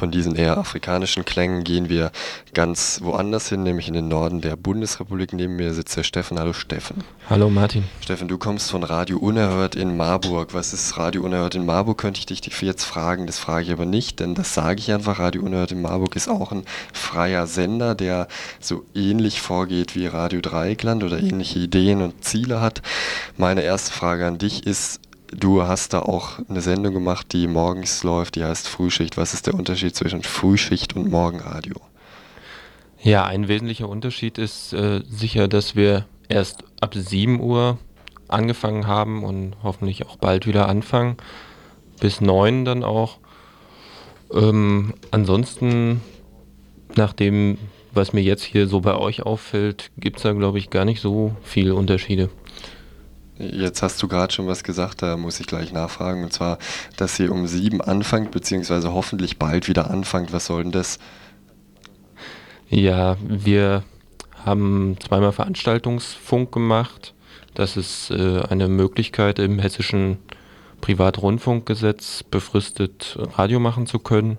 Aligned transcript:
Von 0.00 0.10
diesen 0.10 0.34
eher 0.34 0.56
afrikanischen 0.56 1.26
Klängen 1.26 1.62
gehen 1.62 1.90
wir 1.90 2.10
ganz 2.54 3.00
woanders 3.02 3.50
hin, 3.50 3.64
nämlich 3.64 3.86
in 3.86 3.92
den 3.92 4.08
Norden 4.08 4.40
der 4.40 4.56
Bundesrepublik. 4.56 5.34
Neben 5.34 5.56
mir 5.56 5.74
sitzt 5.74 5.94
der 5.94 6.04
Steffen. 6.04 6.38
Hallo 6.38 6.54
Steffen. 6.54 7.04
Hallo 7.28 7.50
Martin. 7.50 7.84
Steffen, 8.00 8.26
du 8.26 8.38
kommst 8.38 8.70
von 8.70 8.82
Radio 8.82 9.18
Unerhört 9.18 9.76
in 9.76 9.98
Marburg. 9.98 10.54
Was 10.54 10.72
ist 10.72 10.96
Radio 10.96 11.22
Unerhört 11.22 11.54
in 11.54 11.66
Marburg, 11.66 11.98
könnte 11.98 12.18
ich 12.18 12.24
dich 12.24 12.40
jetzt 12.62 12.84
fragen. 12.84 13.26
Das 13.26 13.38
frage 13.38 13.66
ich 13.66 13.72
aber 13.72 13.84
nicht, 13.84 14.20
denn 14.20 14.34
das 14.34 14.54
sage 14.54 14.80
ich 14.80 14.90
einfach. 14.90 15.18
Radio 15.18 15.42
Unerhört 15.42 15.72
in 15.72 15.82
Marburg 15.82 16.16
ist 16.16 16.30
auch 16.30 16.50
ein 16.50 16.64
freier 16.94 17.46
Sender, 17.46 17.94
der 17.94 18.26
so 18.58 18.86
ähnlich 18.94 19.42
vorgeht 19.42 19.96
wie 19.96 20.06
Radio 20.06 20.40
Dreieckland 20.40 21.04
oder 21.04 21.18
ähnliche 21.18 21.58
Ideen 21.58 22.00
und 22.00 22.24
Ziele 22.24 22.62
hat. 22.62 22.80
Meine 23.36 23.60
erste 23.60 23.92
Frage 23.92 24.26
an 24.26 24.38
dich 24.38 24.66
ist, 24.66 24.98
Du 25.32 25.62
hast 25.62 25.92
da 25.92 26.00
auch 26.00 26.40
eine 26.48 26.60
Sendung 26.60 26.92
gemacht, 26.92 27.32
die 27.32 27.46
morgens 27.46 28.02
läuft, 28.02 28.34
die 28.34 28.42
heißt 28.42 28.66
Frühschicht. 28.66 29.16
Was 29.16 29.32
ist 29.32 29.46
der 29.46 29.54
Unterschied 29.54 29.94
zwischen 29.94 30.22
Frühschicht 30.22 30.96
und 30.96 31.08
Morgenradio? 31.08 31.76
Ja, 33.02 33.24
ein 33.26 33.46
wesentlicher 33.46 33.88
Unterschied 33.88 34.38
ist 34.38 34.72
äh, 34.72 35.02
sicher, 35.08 35.46
dass 35.46 35.76
wir 35.76 36.06
erst 36.28 36.64
ab 36.80 36.94
7 36.94 37.40
Uhr 37.40 37.78
angefangen 38.28 38.88
haben 38.88 39.22
und 39.24 39.54
hoffentlich 39.62 40.06
auch 40.06 40.16
bald 40.16 40.46
wieder 40.46 40.68
anfangen. 40.68 41.16
Bis 42.00 42.20
9 42.20 42.64
dann 42.64 42.82
auch. 42.82 43.18
Ähm, 44.32 44.94
ansonsten, 45.12 46.00
nach 46.96 47.12
dem, 47.12 47.56
was 47.92 48.12
mir 48.12 48.22
jetzt 48.22 48.42
hier 48.42 48.66
so 48.66 48.80
bei 48.80 48.96
euch 48.96 49.22
auffällt, 49.22 49.90
gibt 49.96 50.16
es 50.16 50.24
da, 50.24 50.32
glaube 50.32 50.58
ich, 50.58 50.70
gar 50.70 50.84
nicht 50.84 51.00
so 51.00 51.36
viele 51.42 51.74
Unterschiede. 51.76 52.30
Jetzt 53.40 53.82
hast 53.82 54.02
du 54.02 54.08
gerade 54.08 54.32
schon 54.32 54.46
was 54.46 54.62
gesagt, 54.62 55.00
da 55.00 55.16
muss 55.16 55.40
ich 55.40 55.46
gleich 55.46 55.72
nachfragen. 55.72 56.24
Und 56.24 56.32
zwar, 56.32 56.58
dass 56.96 57.18
ihr 57.18 57.32
um 57.32 57.46
sieben 57.46 57.80
anfangt, 57.80 58.32
beziehungsweise 58.32 58.92
hoffentlich 58.92 59.38
bald 59.38 59.66
wieder 59.66 59.90
anfangt. 59.90 60.32
Was 60.34 60.46
soll 60.46 60.64
denn 60.64 60.72
das? 60.72 60.98
Ja, 62.68 63.16
wir 63.22 63.82
haben 64.44 64.96
zweimal 65.00 65.32
Veranstaltungsfunk 65.32 66.52
gemacht. 66.52 67.14
Das 67.54 67.78
ist 67.78 68.10
äh, 68.10 68.42
eine 68.42 68.68
Möglichkeit 68.68 69.38
im 69.38 69.58
hessischen 69.58 70.18
Privatrundfunkgesetz 70.82 72.22
befristet 72.22 73.18
Radio 73.36 73.58
machen 73.58 73.86
zu 73.86 73.98
können. 73.98 74.38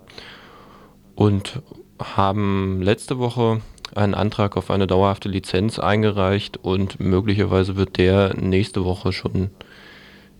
Und 1.15 1.61
haben 1.99 2.81
letzte 2.81 3.17
Woche 3.17 3.61
einen 3.95 4.13
Antrag 4.13 4.57
auf 4.57 4.71
eine 4.71 4.87
dauerhafte 4.87 5.29
Lizenz 5.29 5.79
eingereicht 5.79 6.57
und 6.57 6.99
möglicherweise 6.99 7.75
wird 7.75 7.97
der 7.97 8.35
nächste 8.35 8.85
Woche 8.85 9.11
schon 9.11 9.49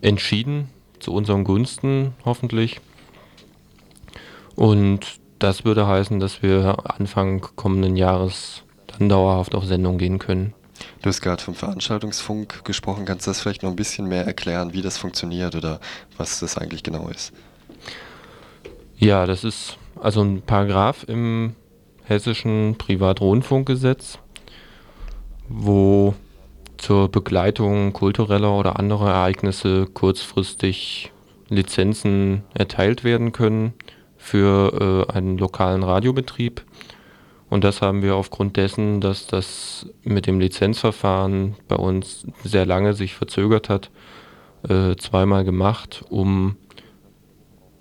entschieden, 0.02 0.69
zu 0.99 1.13
unseren 1.13 1.44
Gunsten 1.44 2.13
hoffentlich. 2.25 2.79
Und 4.55 5.19
das 5.39 5.66
würde 5.66 5.88
heißen, 5.88 6.19
dass 6.19 6.44
wir 6.44 6.77
Anfang 6.83 7.41
kommenden 7.55 7.95
Jahres 7.95 8.63
dann 8.88 9.09
dauerhaft 9.09 9.55
auf 9.55 9.66
Sendung 9.66 9.97
gehen 9.97 10.19
können. 10.19 10.53
Du 11.02 11.09
hast 11.09 11.22
gerade 11.22 11.41
vom 11.41 11.55
Veranstaltungsfunk 11.55 12.63
gesprochen. 12.63 13.05
Kannst 13.05 13.25
du 13.25 13.31
das 13.31 13.41
vielleicht 13.41 13.63
noch 13.63 13.69
ein 13.69 13.75
bisschen 13.75 14.07
mehr 14.07 14.25
erklären, 14.25 14.73
wie 14.73 14.81
das 14.81 14.97
funktioniert 14.97 15.55
oder 15.55 15.79
was 16.17 16.39
das 16.39 16.57
eigentlich 16.57 16.83
genau 16.83 17.07
ist? 17.07 17.33
Ja, 18.97 19.25
das 19.25 19.44
ist 19.44 19.77
also 19.99 20.22
ein 20.22 20.41
Paragraph 20.41 21.05
im 21.07 21.55
hessischen 22.11 22.75
Privatrundfunkgesetz, 22.77 24.19
wo 25.47 26.13
zur 26.77 27.09
Begleitung 27.09 27.93
kultureller 27.93 28.53
oder 28.57 28.79
anderer 28.79 29.11
Ereignisse 29.11 29.85
kurzfristig 29.85 31.11
Lizenzen 31.49 32.43
erteilt 32.53 33.03
werden 33.03 33.31
können 33.31 33.73
für 34.17 35.07
äh, 35.09 35.13
einen 35.13 35.38
lokalen 35.38 35.83
Radiobetrieb. 35.83 36.63
Und 37.50 37.63
das 37.63 37.81
haben 37.81 38.01
wir 38.01 38.16
aufgrund 38.16 38.55
dessen, 38.55 39.01
dass 39.01 39.27
das 39.27 39.85
mit 40.03 40.25
dem 40.25 40.39
Lizenzverfahren 40.39 41.55
bei 41.67 41.75
uns 41.75 42.25
sehr 42.44 42.66
lange 42.66 42.94
sich 42.94 43.13
verzögert 43.13 43.67
hat, 43.67 43.91
äh, 44.67 44.95
zweimal 44.95 45.44
gemacht, 45.44 46.05
um 46.09 46.55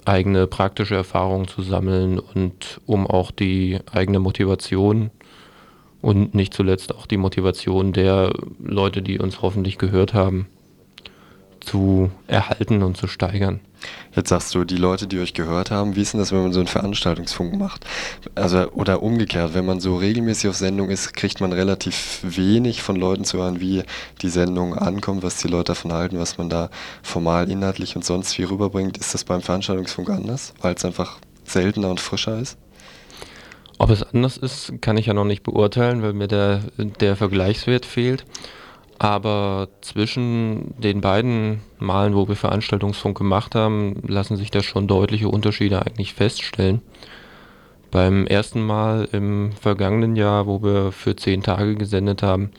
eigene 0.05 0.47
praktische 0.47 0.95
Erfahrungen 0.97 1.49
zu 1.49 1.63
sammeln 1.63 2.19
und 2.19 2.81
um 2.87 3.07
auch 3.07 3.31
die 3.31 3.79
eigene 3.93 4.19
Motivation 4.19 5.11
und 6.01 6.35
nicht 6.35 6.55
zuletzt 6.55 6.95
auch 6.95 7.07
die 7.07 7.17
Motivation 7.17 7.93
der 7.93 8.33
Leute, 8.59 9.03
die 9.03 9.19
uns 9.19 9.43
hoffentlich 9.43 9.79
gehört 9.79 10.15
haben, 10.15 10.47
zu 11.61 12.11
erhalten 12.27 12.83
und 12.83 12.97
zu 12.97 13.07
steigern. 13.07 13.61
Jetzt 14.15 14.31
sagst 14.31 14.55
du, 14.55 14.65
die 14.65 14.77
Leute, 14.77 15.07
die 15.07 15.21
euch 15.21 15.35
gehört 15.35 15.71
haben, 15.71 15.95
wie 15.95 16.03
ist 16.03 16.15
denn 16.15 16.21
das, 16.21 16.33
wenn 16.33 16.43
man 16.43 16.53
so 16.53 16.59
einen 16.59 16.67
Veranstaltungsfunk 16.67 17.57
macht? 17.57 17.87
Also, 18.35 18.71
oder 18.73 19.03
umgekehrt, 19.03 19.55
wenn 19.55 19.65
man 19.65 19.79
so 19.79 19.97
regelmäßig 19.97 20.51
auf 20.51 20.57
Sendung 20.57 20.91
ist, 20.91 21.15
kriegt 21.15 21.41
man 21.41 21.53
relativ 21.53 22.21
wenig 22.23 22.83
von 22.83 22.97
Leuten 22.97 23.25
zu 23.25 23.39
hören, 23.39 23.61
wie 23.61 23.85
die 24.21 24.29
Sendung 24.29 24.75
ankommt, 24.75 25.23
was 25.23 25.37
die 25.37 25.49
Leute 25.49 25.73
davon 25.73 25.93
halten, 25.93 26.19
was 26.19 26.39
man 26.39 26.51
da 26.51 26.71
formal, 27.03 27.49
inhaltlich 27.49 27.95
und 27.95 28.05
sonst 28.05 28.37
wie 28.39 28.43
rüberbringt. 28.43 28.99
Ist 28.99 29.15
das 29.15 29.23
beim 29.23 29.43
Veranstaltungsfunk 29.43 30.11
anders, 30.11 30.55
weil 30.61 30.75
es 30.75 30.85
einfach 30.85 31.19
seltener 31.45 31.91
und 31.91 32.01
frischer 32.01 32.39
ist? 32.39 32.59
Ob 33.79 33.91
es 33.91 34.03
anders 34.03 34.37
ist, 34.37 34.73
kann 34.83 34.97
ich 34.97 35.07
ja 35.07 35.15
noch 35.15 35.25
nicht 35.25 35.43
beurteilen, 35.43 36.03
weil 36.03 36.13
mir 36.13 36.29
der, 36.29 36.61
der 36.77 37.17
Vergleichswert 37.17 37.87
fehlt. 37.87 38.27
Aber 39.03 39.69
zwischen 39.81 40.75
den 40.79 41.01
beiden 41.01 41.63
Malen, 41.79 42.15
wo 42.15 42.29
wir 42.29 42.37
Veranstaltungsfunk 42.37 43.17
gemacht 43.17 43.55
haben, 43.55 44.03
lassen 44.07 44.37
sich 44.37 44.51
da 44.51 44.63
schon 44.63 44.89
deutliche 44.89 45.31
Unterschiede 45.31 45.81
eigentlich 45.81 46.13
feststellen. 46.13 46.83
Beim 47.91 48.27
ersten 48.27 48.61
Mal 48.61 49.09
im 49.11 49.53
vergangenen 49.53 50.17
Jahr, 50.17 50.47
wo 50.47 50.63
wir 50.63 50.93
für 50.93 51.17
zehn 51.17 51.43
Tage 51.43 51.77
gesendet 51.77 52.23
haben, 52.23 52.51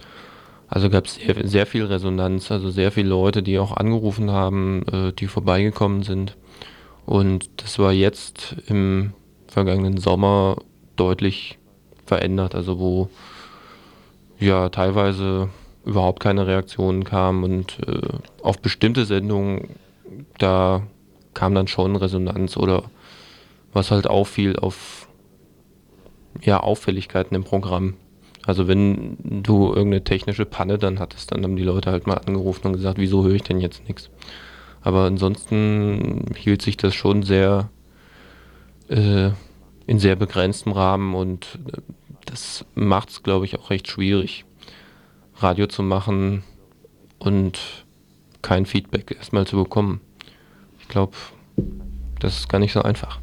also 0.67 0.89
gab 0.89 1.05
es 1.05 1.13
sehr, 1.13 1.47
sehr, 1.47 1.67
viel 1.67 1.85
Resonanz, 1.85 2.49
also 2.49 2.71
sehr 2.71 2.91
viele 2.91 3.09
Leute, 3.09 3.43
die 3.43 3.59
auch 3.59 3.77
angerufen 3.77 4.31
haben, 4.31 4.81
äh, 4.91 5.13
die 5.13 5.27
vorbeigekommen 5.27 6.01
sind. 6.01 6.37
Und 7.05 7.51
das 7.57 7.77
war 7.77 7.91
jetzt 7.91 8.55
im 8.65 9.13
vergangenen 9.45 9.97
Sommer 9.99 10.57
deutlich 10.95 11.59
verändert, 12.07 12.55
also 12.55 12.79
wo 12.79 13.09
ja 14.39 14.69
teilweise 14.69 15.49
überhaupt 15.85 16.21
keine 16.21 16.47
Reaktionen 16.47 17.03
kamen 17.03 17.43
und 17.43 17.77
äh, 17.87 18.01
auf 18.41 18.59
bestimmte 18.59 19.05
Sendungen, 19.05 19.69
da 20.37 20.83
kam 21.33 21.55
dann 21.55 21.67
schon 21.67 21.95
Resonanz 21.95 22.57
oder 22.57 22.83
was 23.73 23.91
halt 23.91 24.07
auffiel 24.07 24.57
auf 24.57 25.07
ja, 26.41 26.59
Auffälligkeiten 26.59 27.35
im 27.35 27.43
Programm. 27.43 27.95
Also 28.45 28.67
wenn 28.67 29.17
du 29.43 29.67
irgendeine 29.67 30.03
technische 30.03 30.45
Panne 30.45 30.77
dann 30.77 30.99
hattest, 30.99 31.31
dann 31.31 31.43
haben 31.43 31.55
die 31.55 31.63
Leute 31.63 31.91
halt 31.91 32.07
mal 32.07 32.17
angerufen 32.17 32.67
und 32.67 32.73
gesagt, 32.73 32.97
wieso 32.97 33.23
höre 33.23 33.35
ich 33.35 33.43
denn 33.43 33.59
jetzt 33.59 33.87
nichts? 33.87 34.09
Aber 34.81 35.03
ansonsten 35.03 36.25
hielt 36.35 36.61
sich 36.61 36.75
das 36.75 36.95
schon 36.95 37.21
sehr 37.23 37.69
äh, 38.87 39.29
in 39.85 39.99
sehr 39.99 40.15
begrenztem 40.15 40.71
Rahmen 40.71 41.13
und 41.13 41.59
äh, 41.67 41.81
das 42.25 42.65
macht 42.75 43.09
es, 43.09 43.23
glaube 43.23 43.45
ich, 43.45 43.59
auch 43.59 43.69
recht 43.69 43.87
schwierig. 43.87 44.45
Radio 45.41 45.67
zu 45.67 45.83
machen 45.83 46.43
und 47.19 47.59
kein 48.41 48.65
Feedback 48.65 49.11
erstmal 49.11 49.45
zu 49.45 49.57
bekommen. 49.57 50.01
Ich 50.81 50.87
glaube, 50.87 51.13
das 52.19 52.39
ist 52.39 52.49
gar 52.49 52.59
nicht 52.59 52.73
so 52.73 52.81
einfach. 52.81 53.19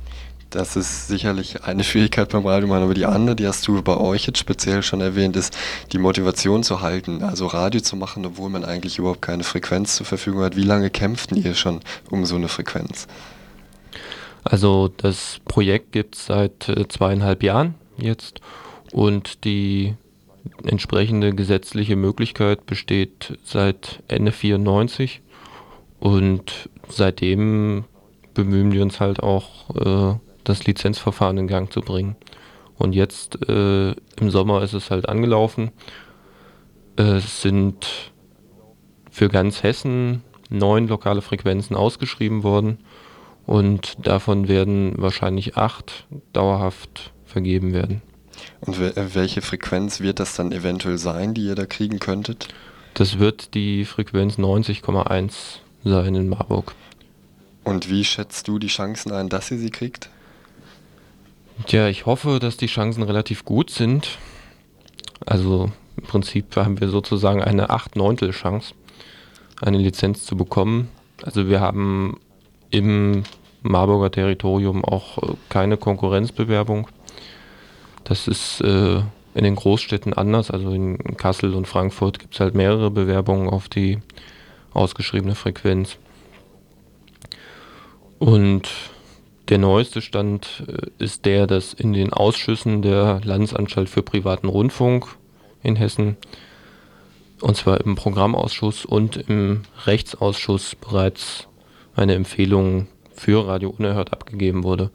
Das 0.51 0.77
ist 0.77 1.09
sicherlich 1.09 1.65
eine 1.65 1.84
Schwierigkeit 1.84 2.31
beim 2.31 2.47
Radiomachen, 2.47 2.84
aber 2.84 2.95
die 2.95 3.05
andere, 3.05 3.37
die 3.37 3.47
hast 3.47 3.69
du 3.69 3.83
bei 3.83 3.99
euch 3.99 4.27
jetzt 4.27 4.39
speziell 4.39 4.83
schon 4.83 5.03
erwähnt, 5.03 5.37
ist 5.37 5.56
die 5.93 5.99
Motivation 5.99 6.62
zu 6.62 6.81
halten, 6.81 7.23
also 7.23 7.47
Radio 7.47 7.82
zu 7.82 7.97
machen, 7.97 8.25
obwohl 8.25 8.49
man 8.49 8.64
eigentlich 8.64 8.99
überhaupt 8.99 9.21
keine 9.21 9.44
Frequenz 9.44 9.97
zur 9.97 10.06
Verfügung 10.06 10.43
hat. 10.43 10.56
Wie 10.56 10.62
lange 10.62 10.88
kämpften 10.88 11.37
ihr 11.37 11.55
schon 11.55 11.81
um 12.11 12.25
so 12.25 12.37
eine 12.37 12.49
Frequenz? 12.49 13.06
Also 14.43 14.88
das 14.88 15.41
Projekt 15.44 15.93
gibt 15.93 16.17
es 16.17 16.26
seit 16.26 16.71
äh, 16.71 16.88
zweieinhalb 16.88 17.43
Jahren 17.43 17.75
jetzt 17.99 18.41
und 18.93 19.44
die 19.44 19.94
entsprechende 20.65 21.35
gesetzliche 21.35 21.97
Möglichkeit 21.97 22.67
besteht 22.67 23.39
seit 23.45 24.03
Ende 24.09 24.33
94 24.33 25.23
und 26.00 26.69
seitdem 26.89 27.85
bemühen 28.35 28.73
wir 28.73 28.83
uns 28.83 29.00
halt 29.00 29.23
auch, 29.23 29.71
äh, 29.77 30.19
das 30.45 30.65
Lizenzverfahren 30.65 31.39
in 31.39 31.49
Gang 31.49 31.73
zu 31.73 31.81
bringen. 31.81 32.17
Und 32.79 32.95
jetzt 32.95 33.49
äh, 33.49 33.91
im 33.91 34.31
Sommer 34.31 34.62
ist 34.62 34.73
es 34.73 34.91
halt 34.91 35.09
angelaufen. 35.09 35.73
Es 36.97 37.43
sind 37.43 38.12
für 39.11 39.29
ganz 39.29 39.62
Hessen 39.62 40.23
neun 40.49 40.89
lokale 40.89 41.21
Frequenzen 41.21 41.77
ausgeschrieben 41.77 42.43
worden 42.43 42.79
und 43.47 44.06
davon 44.06 44.49
werden 44.49 44.95
wahrscheinlich 44.97 45.56
acht 45.56 46.06
dauerhaft 46.33 47.12
vergeben 47.25 47.73
werden. 47.73 48.03
Und 48.61 48.79
welche 48.79 49.43
Frequenz 49.43 50.00
wird 50.00 50.20
das 50.20 50.35
dann 50.35 50.52
eventuell 50.52 50.99
sein, 50.99 51.35
die 51.35 51.46
ihr 51.46 51.55
da 51.55 51.67
kriegen 51.67 51.99
könntet? 51.99 52.49
Das 52.94 53.19
wird 53.19 53.55
die 53.55 53.85
Frequenz 53.85 54.38
90,1 54.38 55.32
sein 55.85 56.14
in 56.14 56.29
Marburg. 56.29 56.75
Und 57.64 57.90
wie 57.90 58.05
schätzt 58.05 58.49
du 58.49 58.58
die 58.58 58.69
Chancen 58.69 59.12
ein, 59.12 59.29
dass 59.29 59.50
ihr 59.50 59.58
sie 59.58 59.70
kriegt? 59.70 60.11
Tja, 61.67 61.88
ich 61.88 62.06
hoffe, 62.06 62.38
dass 62.40 62.56
die 62.56 62.67
Chancen 62.67 63.02
relativ 63.02 63.44
gut 63.44 63.70
sind. 63.70 64.19
Also 65.26 65.70
im 65.96 66.02
Prinzip 66.05 66.56
haben 66.56 66.81
wir 66.81 66.88
sozusagen 66.88 67.43
eine 67.43 67.70
8 67.70 67.96
Neuntel 67.96 68.31
Chance, 68.31 68.75
eine 69.61 69.79
Lizenz 69.79 70.25
zu 70.25 70.37
bekommen. 70.37 70.88
Also 71.23 71.49
wir 71.49 71.61
haben 71.61 72.19
im 72.70 73.25
Marburger 73.62 74.11
Territorium 74.11 74.85
auch 74.85 75.19
äh, 75.19 75.35
keine 75.49 75.76
Konkurrenzbewerbung. 75.76 76.88
Das 78.08 78.26
ist 78.26 78.62
äh, 78.62 79.02
in 79.34 79.44
den 79.44 79.55
Großstädten 79.55 80.14
anders. 80.14 80.50
Also 80.50 80.70
in 80.70 80.99
Kassel 81.16 81.55
und 81.55 81.69
Frankfurt 81.69 82.19
gibt 82.19 82.34
es 82.34 82.40
halt 82.40 82.55
mehrere 82.55 82.90
Bewerbungen 82.90 83.49
auf 83.50 83.69
die 83.69 83.99
ausgeschriebene 84.72 85.34
Frequenz. 85.34 85.99
Und 88.19 88.69
der 89.49 89.58
neueste 89.58 90.00
Stand 90.00 90.64
äh, 90.66 91.05
ist 91.05 91.26
der, 91.26 91.46
dass 91.46 91.75
in 91.75 91.93
den 91.93 92.12
Ausschüssen 92.12 92.81
der 92.81 93.20
Landesanstalt 93.25 93.90
für 93.90 94.02
privaten 94.02 94.49
Rundfunk 94.49 95.06
in 95.62 95.76
Hessen, 95.76 96.16
und 97.40 97.56
zwar 97.56 97.81
im 97.82 97.94
Programmausschuss 97.94 98.84
und 98.84 99.16
im 99.16 99.62
Rechtsausschuss 99.87 100.75
bereits 100.75 101.46
eine 101.94 102.14
Empfehlung 102.14 102.88
für 103.19 103.47
Radio 103.47 103.70
Unerhört 103.70 104.12
abgegeben 104.12 104.65
wurde. 104.65 104.91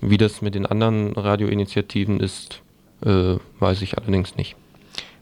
Wie 0.00 0.18
das 0.18 0.42
mit 0.42 0.54
den 0.54 0.66
anderen 0.66 1.12
Radioinitiativen 1.12 2.20
ist, 2.20 2.60
äh, 3.04 3.36
weiß 3.58 3.82
ich 3.82 3.98
allerdings 3.98 4.36
nicht. 4.36 4.56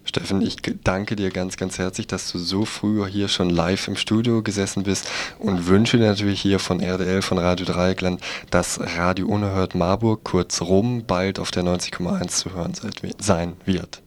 Steffen, 0.05 0.43
ich 0.43 0.57
danke 0.83 1.15
dir 1.15 1.31
ganz, 1.31 1.57
ganz 1.57 1.79
herzlich, 1.79 2.09
dass 2.09 2.31
du 2.33 2.39
so 2.39 2.65
früh 2.65 3.07
hier 3.09 3.29
schon 3.29 3.51
live 3.51 3.87
im 3.87 3.97
Studio 3.97 4.43
gesessen 4.43 4.83
bist 4.83 5.09
und 5.39 5.69
wünsche 5.69 5.97
dir 5.97 6.09
natürlich 6.09 6.41
hier 6.41 6.59
von 6.59 6.81
RDL, 6.81 7.23
von 7.23 7.39
Radio 7.39 7.65
Dreieckland, 7.65 8.21
dass 8.51 8.81
Radio 8.97 9.29
Unerhört 9.29 9.77
Marburg 9.77 10.25
kurz 10.25 10.61
rum 10.61 11.05
bald 11.07 11.39
auf 11.39 11.53
der 11.53 11.63
90,1 11.63 12.29
zu 12.29 12.53
hören 12.53 12.73
sein 13.19 13.53
wird. 13.65 14.03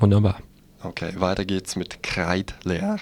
Wunderbar. 0.00 0.38
Okay, 0.82 1.12
weiter 1.16 1.44
geht's 1.44 1.76
mit 1.76 2.02
Kreidler. 2.02 2.98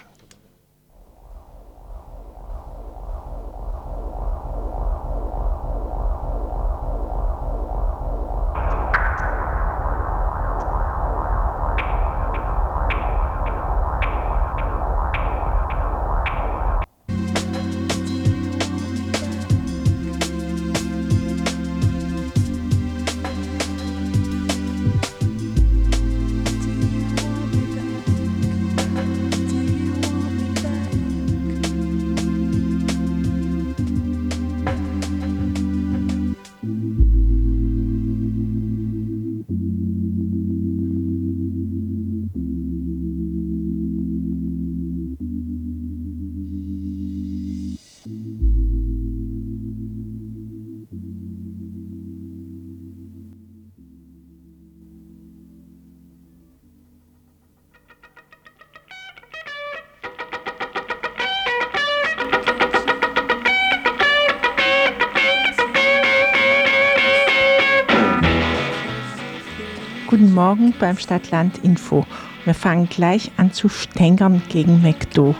Morgen 70.52 70.74
beim 70.78 70.98
Stadtland 70.98 71.64
Info. 71.64 72.04
Wir 72.44 72.52
fangen 72.52 72.86
gleich 72.86 73.30
an 73.38 73.54
zu 73.54 73.70
stänkern 73.70 74.42
gegen 74.50 74.82
McDo. 74.82 75.34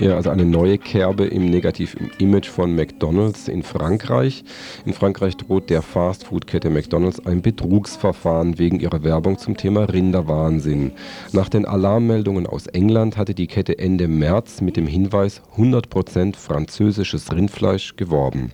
Ja, 0.00 0.16
also 0.16 0.30
eine 0.30 0.44
neue 0.44 0.76
Kerbe 0.76 1.26
im 1.26 1.48
negativen 1.48 2.10
Image 2.18 2.48
von 2.48 2.74
McDonald's 2.74 3.46
in 3.46 3.62
Frankreich. 3.62 4.42
In 4.86 4.92
Frankreich 4.92 5.36
droht 5.38 5.70
der 5.70 5.80
Fastfood-Kette 5.80 6.68
McDonald's 6.68 7.24
ein 7.24 7.40
Betrugsverfahren 7.40 8.58
wegen 8.58 8.80
ihrer 8.80 9.02
Werbung 9.02 9.38
zum 9.38 9.56
Thema 9.56 9.84
Rinderwahnsinn. 9.84 10.92
Nach 11.32 11.48
den 11.48 11.64
Alarmmeldungen 11.64 12.46
aus 12.46 12.66
England 12.66 13.16
hatte 13.16 13.34
die 13.34 13.46
Kette 13.46 13.78
Ende 13.78 14.08
März 14.08 14.60
mit 14.60 14.76
dem 14.76 14.86
Hinweis 14.86 15.40
100% 15.56 16.36
französisches 16.36 17.32
Rindfleisch 17.32 17.96
geworben. 17.96 18.52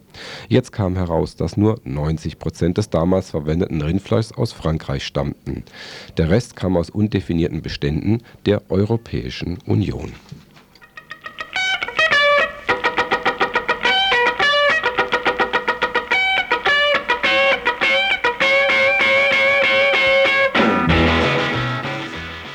Jetzt 0.49 0.71
kam 0.71 0.95
heraus, 0.95 1.35
dass 1.35 1.57
nur 1.57 1.81
90% 1.81 2.75
des 2.75 2.91
damals 2.91 3.31
verwendeten 3.31 3.83
Rindfleischs 3.83 4.31
aus 4.33 4.53
Frankreich 4.53 5.05
stammten. 5.05 5.65
Der 6.17 6.31
Rest 6.31 6.55
kam 6.55 6.77
aus 6.77 6.91
undefinierten 6.91 7.61
Beständen 7.61 8.23
der 8.47 8.63
Europäischen 8.71 9.59
Union. 9.67 10.13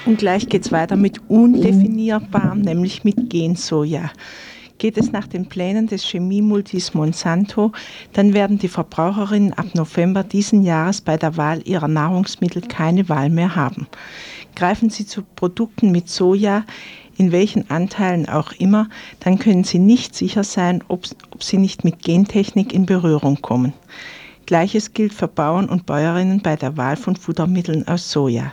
Und 0.05 0.19
gleich 0.19 0.47
geht 0.47 0.65
es 0.65 0.71
weiter 0.71 0.95
mit 0.95 1.19
undefinierbarem, 1.29 2.61
nämlich 2.61 3.03
mit 3.03 3.29
Gensoja. 3.29 4.11
Geht 4.77 4.97
es 4.97 5.11
nach 5.11 5.25
den 5.25 5.47
Plänen 5.47 5.87
des 5.87 6.03
Chemiemultis 6.03 6.93
Monsanto, 6.93 7.71
dann 8.13 8.33
werden 8.33 8.59
die 8.59 8.67
Verbraucherinnen 8.67 9.53
ab 9.53 9.67
November 9.73 10.23
diesen 10.23 10.63
Jahres 10.63 11.01
bei 11.01 11.17
der 11.17 11.37
Wahl 11.37 11.61
ihrer 11.65 11.87
Nahrungsmittel 11.87 12.61
keine 12.61 13.07
Wahl 13.07 13.29
mehr 13.29 13.55
haben. 13.55 13.87
Greifen 14.55 14.89
Sie 14.89 15.05
zu 15.05 15.23
Produkten 15.35 15.91
mit 15.91 16.09
Soja, 16.09 16.65
in 17.17 17.31
welchen 17.31 17.69
Anteilen 17.71 18.27
auch 18.27 18.51
immer, 18.51 18.89
dann 19.21 19.39
können 19.39 19.63
Sie 19.63 19.79
nicht 19.79 20.13
sicher 20.13 20.43
sein, 20.43 20.83
ob, 20.89 21.05
ob 21.31 21.43
Sie 21.43 21.57
nicht 21.57 21.83
mit 21.83 22.03
Gentechnik 22.03 22.73
in 22.73 22.85
Berührung 22.85 23.41
kommen. 23.41 23.73
Gleiches 24.45 24.93
gilt 24.93 25.13
für 25.13 25.27
Bauern 25.27 25.69
und 25.69 25.85
Bäuerinnen 25.85 26.41
bei 26.41 26.55
der 26.55 26.77
Wahl 26.77 26.97
von 26.97 27.15
Futtermitteln 27.15 27.87
aus 27.87 28.11
Soja. 28.11 28.51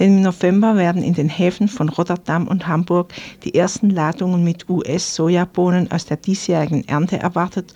Denn 0.00 0.16
im 0.16 0.22
November 0.22 0.76
werden 0.76 1.02
in 1.02 1.12
den 1.12 1.28
Häfen 1.28 1.68
von 1.68 1.90
Rotterdam 1.90 2.48
und 2.48 2.66
Hamburg 2.66 3.12
die 3.44 3.54
ersten 3.54 3.90
Ladungen 3.90 4.42
mit 4.42 4.68
US-Sojabohnen 4.70 5.92
aus 5.92 6.06
der 6.06 6.16
diesjährigen 6.16 6.88
Ernte 6.88 7.18
erwartet 7.18 7.74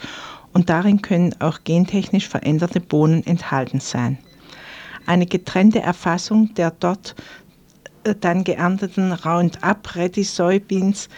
und 0.54 0.71
darin 0.71 1.02
können 1.02 1.38
auch 1.40 1.64
gentechnisch 1.64 2.26
veränderte 2.26 2.81
Bohnen 2.81 3.26
enthalten 3.26 3.78
sein. 3.78 4.16
Eine 5.04 5.26
getrennte 5.26 5.81
Erfassung 5.81 6.54
der 6.54 6.71
dort 6.71 7.14
äh, 8.04 8.14
dann 8.19 8.43
geernteten 8.43 9.12
Roundup 9.12 9.95
Ready 9.95 10.25
Soybeans, 10.25 11.11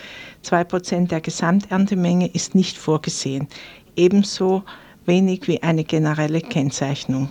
2% 0.45 1.07
der 1.07 1.21
Gesamterntemenge, 1.21 2.27
ist 2.27 2.57
nicht 2.57 2.77
vorgesehen. 2.77 3.47
Ebenso 3.95 4.65
wenig 5.05 5.47
wie 5.47 5.63
eine 5.63 5.85
generelle 5.85 6.41
Kennzeichnung. 6.41 7.31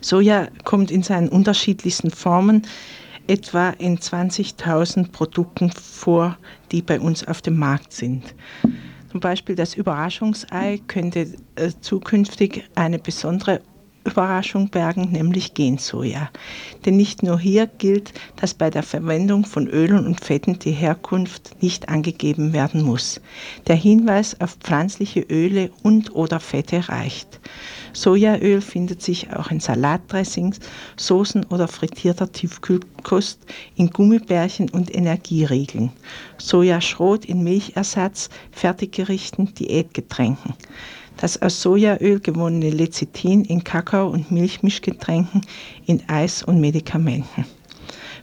Soja 0.00 0.48
kommt 0.64 0.90
in 0.90 1.02
seinen 1.02 1.28
unterschiedlichsten 1.28 2.10
Formen 2.10 2.62
etwa 3.26 3.70
in 3.70 3.98
20.000 3.98 5.10
Produkten 5.10 5.70
vor, 5.70 6.38
die 6.70 6.82
bei 6.82 7.00
uns 7.00 7.26
auf 7.26 7.42
dem 7.42 7.56
Markt 7.56 7.92
sind. 7.92 8.34
Zum 9.10 9.20
Beispiel 9.20 9.54
das 9.54 9.74
Überraschungsei 9.74 10.80
könnte 10.86 11.32
äh, 11.56 11.70
zukünftig 11.80 12.64
eine 12.74 12.98
besondere 12.98 13.62
Überraschung 14.06 14.68
bergen, 14.70 15.10
nämlich 15.12 15.54
Gensoja. 15.54 16.30
Denn 16.84 16.96
nicht 16.96 17.22
nur 17.22 17.38
hier 17.38 17.66
gilt, 17.66 18.12
dass 18.36 18.54
bei 18.54 18.70
der 18.70 18.82
Verwendung 18.82 19.44
von 19.44 19.66
Ölen 19.66 20.06
und 20.06 20.20
Fetten 20.20 20.58
die 20.58 20.70
Herkunft 20.70 21.62
nicht 21.62 21.88
angegeben 21.88 22.52
werden 22.52 22.82
muss. 22.82 23.20
Der 23.66 23.76
Hinweis 23.76 24.40
auf 24.40 24.56
pflanzliche 24.60 25.20
Öle 25.20 25.70
und 25.82 26.14
oder 26.14 26.40
Fette 26.40 26.88
reicht. 26.88 27.40
Sojaöl 27.92 28.60
findet 28.60 29.02
sich 29.02 29.32
auch 29.32 29.50
in 29.50 29.58
Salatdressings, 29.58 30.60
Soßen 30.96 31.44
oder 31.46 31.66
frittierter 31.66 32.30
Tiefkühlkost, 32.30 33.40
in 33.74 33.90
Gummibärchen 33.90 34.68
und 34.70 34.94
Energieriegeln. 34.94 35.90
Sojaschrot 36.38 37.24
in 37.24 37.42
Milchersatz, 37.42 38.28
Fertiggerichten, 38.52 39.54
Diätgetränken. 39.54 40.54
Das 41.18 41.40
aus 41.40 41.62
Sojaöl 41.62 42.20
gewonnene 42.20 42.70
Lecithin 42.70 43.44
in 43.44 43.64
Kakao- 43.64 44.08
und 44.08 44.30
Milchmischgetränken, 44.30 45.40
in 45.86 46.02
Eis 46.08 46.42
und 46.42 46.60
Medikamenten. 46.60 47.46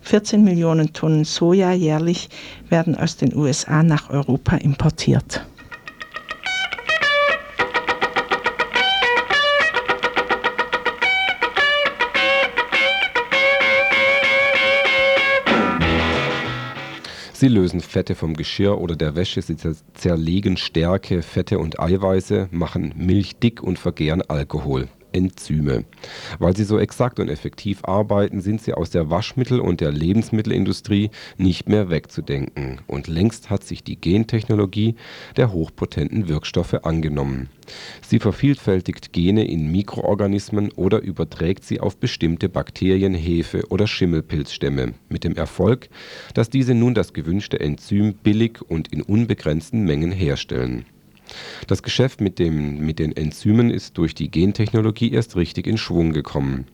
14 0.03 0.43
Millionen 0.43 0.91
Tonnen 0.93 1.23
Soja 1.23 1.71
jährlich 1.71 2.29
werden 2.69 2.95
aus 2.95 3.15
den 3.15 3.35
USA 3.35 3.83
nach 3.83 4.09
Europa 4.09 4.57
importiert. 4.57 5.45
Sie 17.43 17.49
lösen 17.49 17.81
Fette 17.81 18.15
vom 18.15 18.35
Geschirr 18.35 18.79
oder 18.79 18.95
der 18.95 19.17
Wäsche, 19.17 19.41
sie 19.41 19.57
zerlegen 19.57 20.55
Stärke, 20.55 21.21
Fette 21.21 21.59
und 21.59 21.77
Eiweiße, 21.77 22.47
machen 22.51 22.93
Milch 22.95 23.35
dick 23.35 23.61
und 23.61 23.77
vergären 23.77 24.21
Alkohol. 24.21 24.87
Enzyme. 25.13 25.85
Weil 26.39 26.55
sie 26.55 26.63
so 26.63 26.79
exakt 26.79 27.19
und 27.19 27.29
effektiv 27.29 27.83
arbeiten, 27.83 28.41
sind 28.41 28.61
sie 28.61 28.73
aus 28.73 28.89
der 28.89 29.09
Waschmittel- 29.09 29.59
und 29.59 29.81
der 29.81 29.91
Lebensmittelindustrie 29.91 31.09
nicht 31.37 31.69
mehr 31.69 31.89
wegzudenken. 31.89 32.81
Und 32.87 33.07
längst 33.07 33.49
hat 33.49 33.63
sich 33.63 33.83
die 33.83 33.99
Gentechnologie 33.99 34.95
der 35.37 35.51
hochpotenten 35.51 36.27
Wirkstoffe 36.27 36.73
angenommen. 36.83 37.49
Sie 38.05 38.19
vervielfältigt 38.19 39.13
Gene 39.13 39.45
in 39.45 39.71
Mikroorganismen 39.71 40.71
oder 40.71 41.01
überträgt 41.01 41.63
sie 41.63 41.79
auf 41.79 41.97
bestimmte 41.97 42.49
Bakterien, 42.49 43.13
Hefe 43.13 43.63
oder 43.69 43.87
Schimmelpilzstämme, 43.87 44.93
mit 45.09 45.23
dem 45.23 45.35
Erfolg, 45.35 45.89
dass 46.33 46.49
diese 46.49 46.73
nun 46.73 46.93
das 46.93 47.13
gewünschte 47.13 47.59
Enzym 47.59 48.15
billig 48.15 48.61
und 48.61 48.91
in 48.91 49.01
unbegrenzten 49.01 49.83
Mengen 49.83 50.11
herstellen 50.11 50.85
das 51.67 51.83
Geschäft 51.83 52.21
mit, 52.21 52.39
den 52.39 53.15
Enzymen 53.15 53.69
ist 53.69 53.97
durch 53.97 54.15
die 54.15 54.29
Gentechnologie 54.29 55.11
erst 55.11 55.35
richtig 55.35 55.67
in 55.67 55.77
Schwung 55.77 56.13
gekommen. 56.13 56.65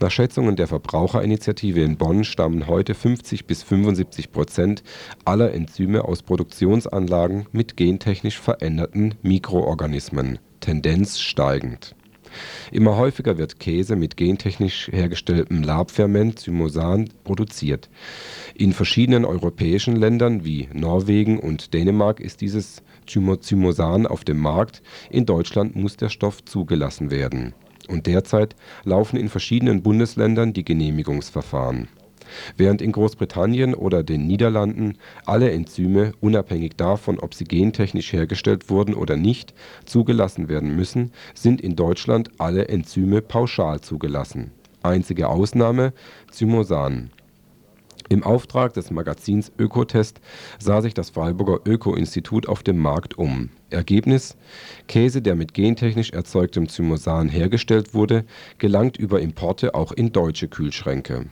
Nach 0.00 0.10
Schätzungen 0.10 0.56
der 0.56 0.66
Verbraucherinitiative 0.66 1.82
in 1.82 1.96
Bonn 1.96 2.24
stammen 2.24 2.66
heute 2.66 2.94
50 2.94 3.46
bis 3.46 3.62
75 3.62 4.32
Prozent 4.32 4.82
aller 5.24 5.52
Enzyme 5.52 6.04
aus 6.04 6.22
Produktionsanlagen 6.22 7.46
mit 7.52 7.76
gentechnisch 7.76 8.38
veränderten 8.38 9.14
Mikroorganismen, 9.22 10.38
Tendenz 10.60 11.20
steigend. 11.20 11.94
Immer 12.70 12.96
häufiger 12.96 13.36
wird 13.36 13.60
Käse 13.60 13.96
mit 13.96 14.16
gentechnisch 14.16 14.88
hergestelltem 14.90 15.62
Labferment 15.62 16.38
Zymosan 16.38 17.10
produziert. 17.24 17.90
In 18.54 18.72
verschiedenen 18.72 19.24
europäischen 19.24 19.96
Ländern 19.96 20.44
wie 20.44 20.68
Norwegen 20.72 21.38
und 21.38 21.74
Dänemark 21.74 22.20
ist 22.20 22.40
dieses 22.40 22.82
Zymosan 23.40 24.06
auf 24.06 24.24
dem 24.24 24.38
Markt, 24.38 24.82
in 25.10 25.26
Deutschland 25.26 25.76
muss 25.76 25.96
der 25.96 26.08
Stoff 26.08 26.44
zugelassen 26.44 27.10
werden. 27.10 27.54
Und 27.88 28.06
derzeit 28.06 28.54
laufen 28.84 29.16
in 29.16 29.28
verschiedenen 29.28 29.82
Bundesländern 29.82 30.52
die 30.52 30.64
Genehmigungsverfahren. 30.64 31.88
Während 32.56 32.80
in 32.80 32.92
Großbritannien 32.92 33.74
oder 33.74 34.02
den 34.02 34.26
Niederlanden 34.26 34.98
alle 35.26 35.50
Enzyme, 35.50 36.12
unabhängig 36.20 36.76
davon, 36.76 37.18
ob 37.18 37.34
sie 37.34 37.44
gentechnisch 37.44 38.12
hergestellt 38.12 38.70
wurden 38.70 38.94
oder 38.94 39.16
nicht, 39.16 39.54
zugelassen 39.84 40.48
werden 40.48 40.74
müssen, 40.74 41.12
sind 41.34 41.60
in 41.60 41.76
Deutschland 41.76 42.30
alle 42.38 42.68
Enzyme 42.68 43.20
pauschal 43.22 43.80
zugelassen. 43.80 44.52
Einzige 44.82 45.28
Ausnahme 45.28 45.92
Zymosan 46.30 47.10
im 48.08 48.24
Auftrag 48.24 48.74
des 48.74 48.90
Magazins 48.90 49.52
Ökotest 49.58 50.20
sah 50.58 50.80
sich 50.82 50.94
das 50.94 51.10
Freiburger 51.10 51.60
Öko-Institut 51.64 52.48
auf 52.48 52.62
dem 52.62 52.78
Markt 52.78 53.18
um. 53.18 53.50
Ergebnis: 53.70 54.36
Käse, 54.88 55.22
der 55.22 55.34
mit 55.34 55.54
gentechnisch 55.54 56.10
erzeugtem 56.10 56.68
Zymosan 56.68 57.28
hergestellt 57.28 57.94
wurde, 57.94 58.24
gelangt 58.58 58.96
über 58.96 59.20
Importe 59.20 59.74
auch 59.74 59.92
in 59.92 60.12
deutsche 60.12 60.48
Kühlschränke. 60.48 61.26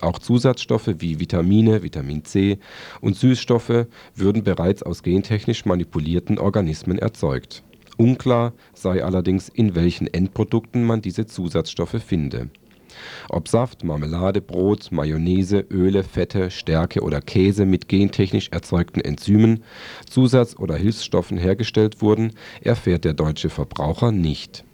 Auch 0.00 0.18
Zusatzstoffe 0.18 0.90
wie 0.98 1.20
Vitamine, 1.20 1.82
Vitamin 1.82 2.24
C 2.24 2.58
und 3.00 3.16
Süßstoffe 3.16 3.86
würden 4.14 4.42
bereits 4.44 4.82
aus 4.82 5.02
gentechnisch 5.02 5.64
manipulierten 5.64 6.38
Organismen 6.38 6.98
erzeugt. 6.98 7.62
Unklar 7.96 8.52
sei 8.74 9.04
allerdings, 9.04 9.48
in 9.48 9.74
welchen 9.74 10.12
Endprodukten 10.12 10.84
man 10.84 11.00
diese 11.00 11.26
Zusatzstoffe 11.26 12.02
finde 12.04 12.50
ob 13.28 13.48
Saft, 13.48 13.84
Marmelade, 13.84 14.40
Brot, 14.40 14.90
Mayonnaise, 14.90 15.64
Öle, 15.70 16.04
Fette, 16.04 16.50
Stärke 16.50 17.02
oder 17.02 17.20
Käse 17.20 17.66
mit 17.66 17.88
gentechnisch 17.88 18.48
erzeugten 18.50 19.00
Enzymen, 19.00 19.64
Zusatz 20.08 20.56
oder 20.56 20.76
Hilfsstoffen 20.76 21.38
hergestellt 21.38 22.02
wurden, 22.02 22.32
erfährt 22.60 23.04
der 23.04 23.14
deutsche 23.14 23.50
Verbraucher 23.50 24.12
nicht. 24.12 24.64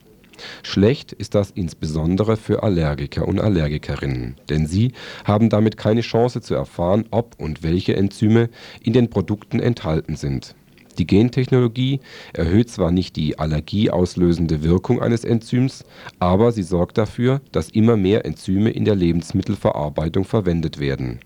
Schlecht 0.63 1.13
ist 1.13 1.35
das 1.35 1.51
insbesondere 1.51 2.37
für 2.37 2.63
Allergiker 2.63 3.29
und 3.29 3.41
Allergikerinnen, 3.41 4.37
denn 4.49 4.67
sie 4.67 4.93
haben 5.25 5.51
damit 5.51 5.77
keine 5.77 6.01
Chance 6.01 6.41
zu 6.41 6.55
erfahren, 6.55 7.05
ob 7.11 7.39
und 7.39 7.63
welche 7.63 7.95
Enzyme 7.95 8.49
in 8.83 8.93
den 8.93 9.11
Produkten 9.11 9.61
enthalten 9.61 10.17
sind 10.17 10.55
die 11.01 11.07
Gentechnologie 11.07 12.01
erhöht 12.35 12.69
zwar 12.69 12.91
nicht 12.91 13.17
die 13.17 13.39
allergieauslösende 13.39 14.63
Wirkung 14.63 15.01
eines 15.01 15.25
Enzyms, 15.25 15.83
aber 16.19 16.53
sie 16.53 16.63
sorgt 16.63 16.99
dafür, 16.99 17.41
dass 17.53 17.71
immer 17.71 17.97
mehr 17.97 18.27
Enzyme 18.27 18.69
in 18.69 18.85
der 18.85 18.97
Lebensmittelverarbeitung 18.97 20.27
verwendet 20.27 20.79
werden. 20.79 21.21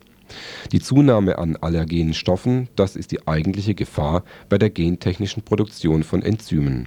Die 0.70 0.78
Zunahme 0.78 1.38
an 1.38 1.56
allergenen 1.56 2.14
Stoffen, 2.14 2.68
das 2.76 2.94
ist 2.94 3.10
die 3.10 3.26
eigentliche 3.26 3.74
Gefahr 3.74 4.22
bei 4.48 4.58
der 4.58 4.70
gentechnischen 4.70 5.42
Produktion 5.42 6.04
von 6.04 6.22
Enzymen. 6.22 6.86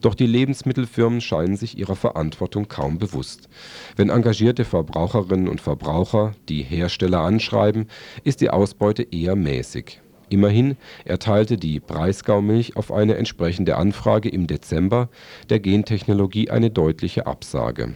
Doch 0.00 0.14
die 0.14 0.26
Lebensmittelfirmen 0.26 1.20
scheinen 1.20 1.56
sich 1.56 1.76
ihrer 1.76 1.96
Verantwortung 1.96 2.68
kaum 2.68 2.98
bewusst. 2.98 3.48
Wenn 3.96 4.10
engagierte 4.10 4.64
Verbraucherinnen 4.64 5.48
und 5.48 5.60
Verbraucher 5.60 6.34
die 6.48 6.62
Hersteller 6.62 7.22
anschreiben, 7.22 7.88
ist 8.22 8.40
die 8.40 8.50
Ausbeute 8.50 9.02
eher 9.02 9.34
mäßig 9.34 10.00
Immerhin 10.30 10.76
erteilte 11.04 11.56
die 11.56 11.80
Breisgau-Milch 11.80 12.76
auf 12.76 12.92
eine 12.92 13.16
entsprechende 13.16 13.76
Anfrage 13.76 14.28
im 14.28 14.46
Dezember 14.46 15.10
der 15.50 15.58
Gentechnologie 15.58 16.50
eine 16.50 16.70
deutliche 16.70 17.26
Absage. 17.26 17.94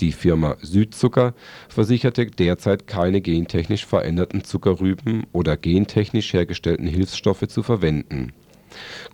Die 0.00 0.10
Firma 0.10 0.56
Südzucker 0.60 1.32
versicherte 1.68 2.26
derzeit 2.26 2.88
keine 2.88 3.20
gentechnisch 3.20 3.86
veränderten 3.86 4.42
Zuckerrüben 4.42 5.26
oder 5.32 5.56
gentechnisch 5.56 6.32
hergestellten 6.34 6.88
Hilfsstoffe 6.88 7.46
zu 7.46 7.62
verwenden. 7.62 8.32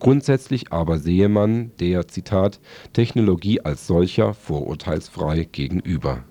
Grundsätzlich 0.01 0.73
aber 0.73 0.99
sehe 0.99 1.29
man 1.29 1.73
der 1.79 2.09
Zitat 2.09 2.59
Technologie 2.95 3.61
als 3.61 3.87
solcher 3.87 4.33
vorurteilsfrei 4.33 5.47
gegenüber 5.53 6.25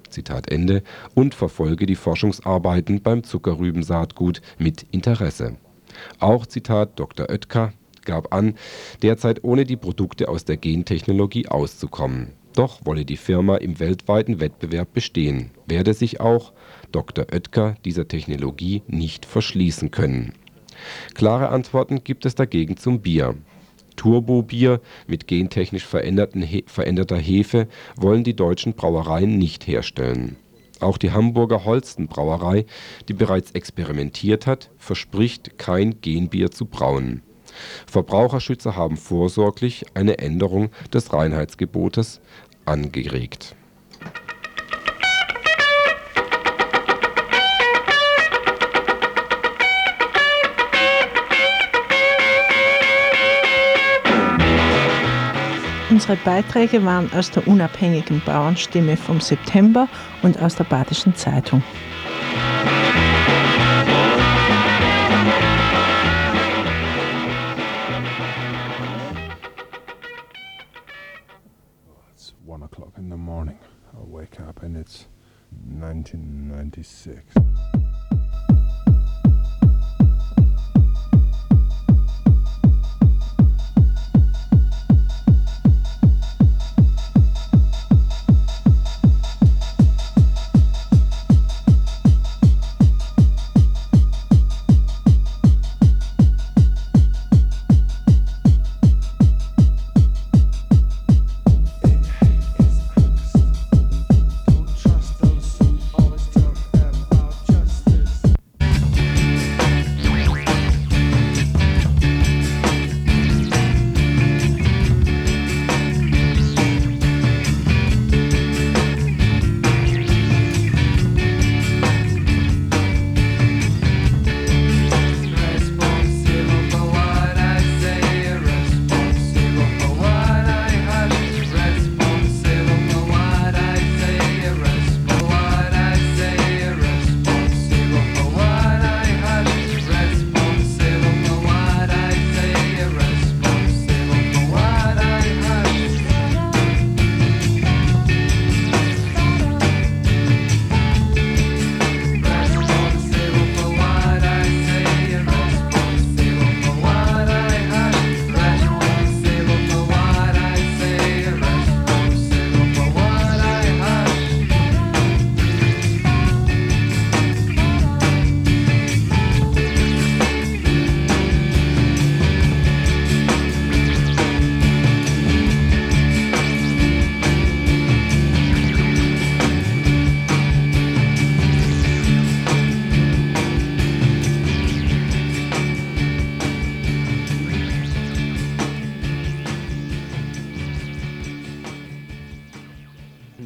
und 1.14 1.36
verfolge 1.36 1.86
die 1.86 1.96
Forschungsarbeiten 1.96 3.02
beim 3.02 3.24
Zuckerrübensaatgut 3.24 4.42
mit 4.58 4.86
Interesse 4.92 5.56
auch 6.20 6.46
Zitat 6.46 7.00
Dr. 7.00 7.30
Oetker 7.30 7.74
gab 8.06 8.34
an, 8.34 8.56
derzeit 9.02 9.44
ohne 9.44 9.66
die 9.66 9.78
Produkte 9.78 10.30
aus 10.30 10.46
der 10.46 10.58
Gentechnologie 10.58 11.48
auszukommen. 11.48 12.34
Doch 12.54 12.86
wolle 12.86 13.06
die 13.06 13.18
Firma 13.18 13.58
im 13.58 13.80
weltweiten 13.80 14.40
Wettbewerb 14.40 14.94
bestehen, 14.94 15.52
werde 15.68 15.94
sich 15.94 16.20
auch 16.20 16.52
Dr. 16.92 17.28
Oetker 17.32 17.76
dieser 17.86 18.08
Technologie 18.08 18.84
nicht 18.88 19.26
verschließen 19.26 19.92
können. 19.92 20.34
Klare 21.14 21.50
Antworten 21.50 22.04
gibt 22.04 22.26
es 22.26 22.36
dagegen 22.36 22.76
zum 22.76 23.02
Bier. 23.02 23.36
Turbo-Bier 23.96 24.82
mit 25.08 25.28
gentechnisch 25.28 25.86
veränderter 25.86 27.18
Hefe 27.18 27.68
wollen 27.96 28.24
die 28.24 28.36
deutschen 28.36 28.74
Brauereien 28.74 29.38
nicht 29.38 29.68
herstellen 29.68 30.38
auch 30.84 30.98
die 30.98 31.12
Hamburger 31.12 31.66
Holsten 31.66 32.08
Brauerei, 32.08 32.66
die 33.08 33.14
bereits 33.14 33.52
experimentiert 33.52 34.48
hat, 34.48 34.70
verspricht, 34.78 35.58
kein 35.58 36.02
Genbier 36.02 36.52
zu 36.52 36.66
brauen. 36.66 37.22
Verbraucherschützer 37.86 38.76
haben 38.76 38.98
vorsorglich 38.98 39.86
eine 39.94 40.20
Änderung 40.20 40.70
des 40.94 41.12
Reinheitsgebotes 41.14 42.22
angeregt 42.66 43.56
Unsere 56.02 56.18
Beiträge 56.26 56.84
waren 56.84 57.14
aus 57.14 57.30
der 57.30 57.48
unabhängigen 57.48 58.24
Bauernstimme 58.26 58.98
vom 58.98 59.22
September 59.22 59.88
und 60.24 60.42
aus 60.42 60.56
der 60.56 60.64
Badischen 60.64 61.14
Zeitung. 61.14 61.62
It's 72.12 72.34
one 72.48 72.66
o'clock 72.66 72.98
in 72.98 73.12
the 73.12 73.16
morning. 73.16 73.60
I 73.94 74.04
wake 74.04 74.40
up 74.40 74.64
and 74.64 74.76
it's 74.76 75.06
1996. 75.80 77.91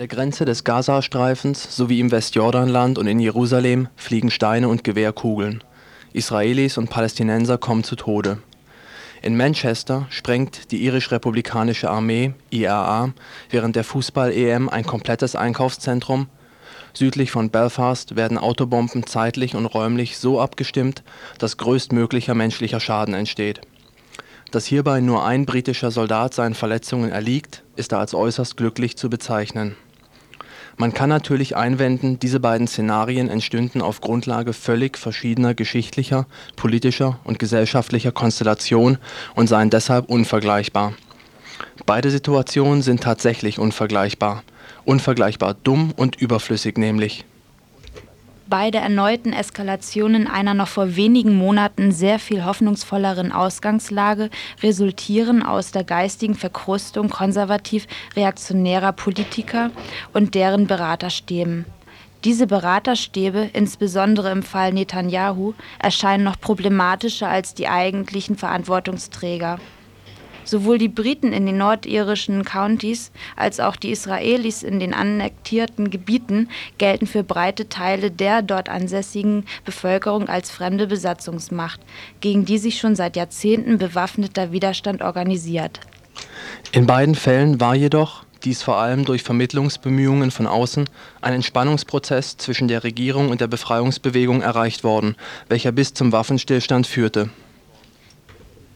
der 0.06 0.16
Grenze 0.18 0.46
des 0.46 0.64
Gazastreifens 0.64 1.76
sowie 1.76 2.00
im 2.00 2.12
Westjordanland 2.12 3.00
und 3.00 3.08
in 3.08 3.20
Jerusalem 3.20 3.88
fliegen 3.96 4.30
Steine 4.30 4.68
und 4.68 4.84
Gewehrkugeln. 4.84 5.64
Israelis 6.14 6.78
und 6.78 6.92
Palästinenser 6.92 7.58
kommen 7.58 7.84
zu 7.84 7.96
Tode. 7.96 8.38
In 9.24 9.36
Manchester 9.36 10.06
sprengt 10.12 10.70
die 10.70 10.86
irisch-republikanische 10.86 11.90
Armee 11.90 12.36
(IRA) 12.52 13.14
während 13.50 13.76
der 13.76 13.84
Fußball-EM 13.84 14.70
ein 14.70 14.86
komplettes 14.86 15.36
Einkaufszentrum. 15.36 16.28
Südlich 16.94 17.32
von 17.32 17.50
Belfast 17.50 18.16
werden 18.16 18.38
Autobomben 18.38 19.08
zeitlich 19.08 19.56
und 19.56 19.66
räumlich 19.66 20.20
so 20.20 20.40
abgestimmt, 20.40 21.02
dass 21.40 21.58
größtmöglicher 21.58 22.36
menschlicher 22.36 22.80
Schaden 22.80 23.16
entsteht. 23.16 23.62
Dass 24.52 24.68
hierbei 24.68 25.02
nur 25.02 25.26
ein 25.26 25.48
britischer 25.48 25.90
Soldat 25.90 26.36
seinen 26.36 26.54
Verletzungen 26.54 27.10
erliegt, 27.10 27.64
ist 27.76 27.92
als 27.92 28.14
äußerst 28.14 28.56
glücklich 28.56 28.98
zu 28.98 29.10
bezeichnen 29.10 29.76
man 30.78 30.94
kann 30.94 31.10
natürlich 31.10 31.56
einwenden, 31.56 32.20
diese 32.20 32.40
beiden 32.40 32.68
Szenarien 32.68 33.30
entstünden 33.30 33.82
auf 33.82 34.02
Grundlage 34.02 34.54
völlig 34.54 34.98
verschiedener 34.98 35.54
geschichtlicher, 35.54 36.26
politischer 36.56 37.20
und 37.24 37.40
gesellschaftlicher 37.40 38.12
Konstellationen 38.12 38.98
und 39.36 39.48
seien 39.48 39.70
deshalb 39.70 40.10
unvergleichbar. 40.10 40.94
Beide 41.86 42.12
Situationen 42.12 42.82
sind 42.82 43.02
tatsächlich 43.02 43.60
unvergleichbar. 43.60 44.44
Unvergleichbar 44.84 45.54
dumm 45.54 45.94
und 45.96 46.18
überflüssig 46.18 46.78
nämlich 46.78 47.26
beide 48.48 48.78
erneuten 48.78 49.34
Eskalationen 49.34 50.28
einer 50.28 50.54
noch 50.54 50.68
vor 50.68 50.96
wenigen 50.96 51.36
Monaten 51.36 51.92
sehr 51.92 52.20
viel 52.20 52.46
hoffnungsvolleren 52.46 53.32
Ausgangslage 53.32 54.30
resultieren 54.62 55.44
aus 55.44 55.72
der 55.72 55.84
geistigen 55.84 56.36
Verkrustung 56.36 57.10
konservativ-reaktionärer 57.10 58.92
Politiker 58.92 59.72
und 60.14 60.36
deren 60.36 60.68
Beraterstäben. 60.68 61.66
Diese 62.24 62.48
Beraterstäbe, 62.48 63.50
insbesondere 63.54 64.32
im 64.32 64.42
Fall 64.42 64.74
Netanyahu, 64.74 65.54
erscheinen 65.78 66.24
noch 66.24 66.40
problematischer 66.40 67.28
als 67.28 67.54
die 67.54 67.68
eigentlichen 67.68 68.36
Verantwortungsträger 68.36 69.60
Sowohl 70.46 70.78
die 70.78 70.88
Briten 70.88 71.34
in 71.34 71.46
den 71.46 71.58
nordirischen 71.58 72.46
Countys 72.46 73.12
als 73.36 73.60
auch 73.60 73.76
die 73.76 73.92
Israelis 73.92 74.64
in 74.64 74.80
den 74.80 74.94
annektierten 74.94 75.90
Gebieten 75.90 76.50
gelten 76.78 77.08
für 77.08 77.24
breite 77.24 77.68
Teile 77.68 78.12
der 78.12 78.44
dort 78.44 78.70
ansässigen 78.70 79.46
Bevölkerung 79.66 80.30
als 80.30 80.52
fremde 80.52 80.88
Besatzungsmacht, 80.88 81.82
gegen 82.22 82.46
die 82.46 82.60
sich 82.60 82.80
schon 82.80 82.96
seit 82.96 83.16
Jahrzehnten 83.16 83.80
bewaffneter 83.80 84.52
Widerstand 84.52 85.02
organisiert. 85.02 85.80
In 86.72 86.86
beiden 86.86 87.16
Fällen 87.16 87.60
war 87.60 87.76
jedoch, 87.76 88.24
dies 88.44 88.62
vor 88.62 88.78
allem 88.78 89.06
durch 89.06 89.24
Vermittlungsbemühungen 89.24 90.30
von 90.30 90.46
außen, 90.46 90.88
ein 91.22 91.34
Entspannungsprozess 91.34 92.38
zwischen 92.38 92.68
der 92.68 92.84
Regierung 92.84 93.30
und 93.30 93.42
der 93.42 93.48
Befreiungsbewegung 93.48 94.42
erreicht 94.42 94.84
worden, 94.84 95.16
welcher 95.50 95.72
bis 95.72 95.94
zum 95.94 96.12
Waffenstillstand 96.12 96.86
führte 96.86 97.32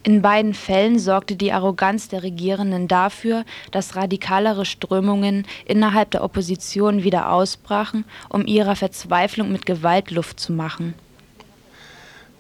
in 0.03 0.21
beiden 0.21 0.53
Fällen 0.53 0.97
sorgte 0.97 1.35
die 1.35 1.51
Arroganz 1.51 2.07
der 2.07 2.23
Regierenden 2.23 2.87
dafür, 2.87 3.43
dass 3.71 3.97
radikalere 3.97 4.65
Strömungen 4.65 5.45
innerhalb 5.65 6.11
der 6.11 6.23
Opposition 6.23 7.03
wieder 7.03 7.31
ausbrachen, 7.31 8.05
um 8.29 8.45
ihrer 8.45 8.77
Verzweiflung 8.77 9.51
mit 9.51 9.65
Gewalt 9.65 10.11
Luft 10.11 10.39
zu 10.39 10.53
machen. 10.53 10.93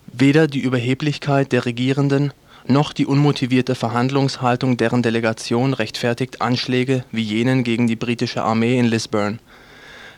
Weder 0.07 0.47
die 0.47 0.59
Überheblichkeit 0.59 1.51
der 1.51 1.65
Regierenden 1.65 2.33
noch 2.65 2.93
die 2.93 3.05
unmotivierte 3.05 3.75
Verhandlungshaltung 3.75 4.77
deren 4.77 5.01
Delegation 5.01 5.73
rechtfertigt 5.73 6.41
Anschläge 6.41 7.03
wie 7.11 7.21
jenen 7.21 7.63
gegen 7.63 7.87
die 7.87 7.95
britische 7.95 8.43
Armee 8.43 8.79
in 8.79 8.85
Lisburn. 8.85 9.39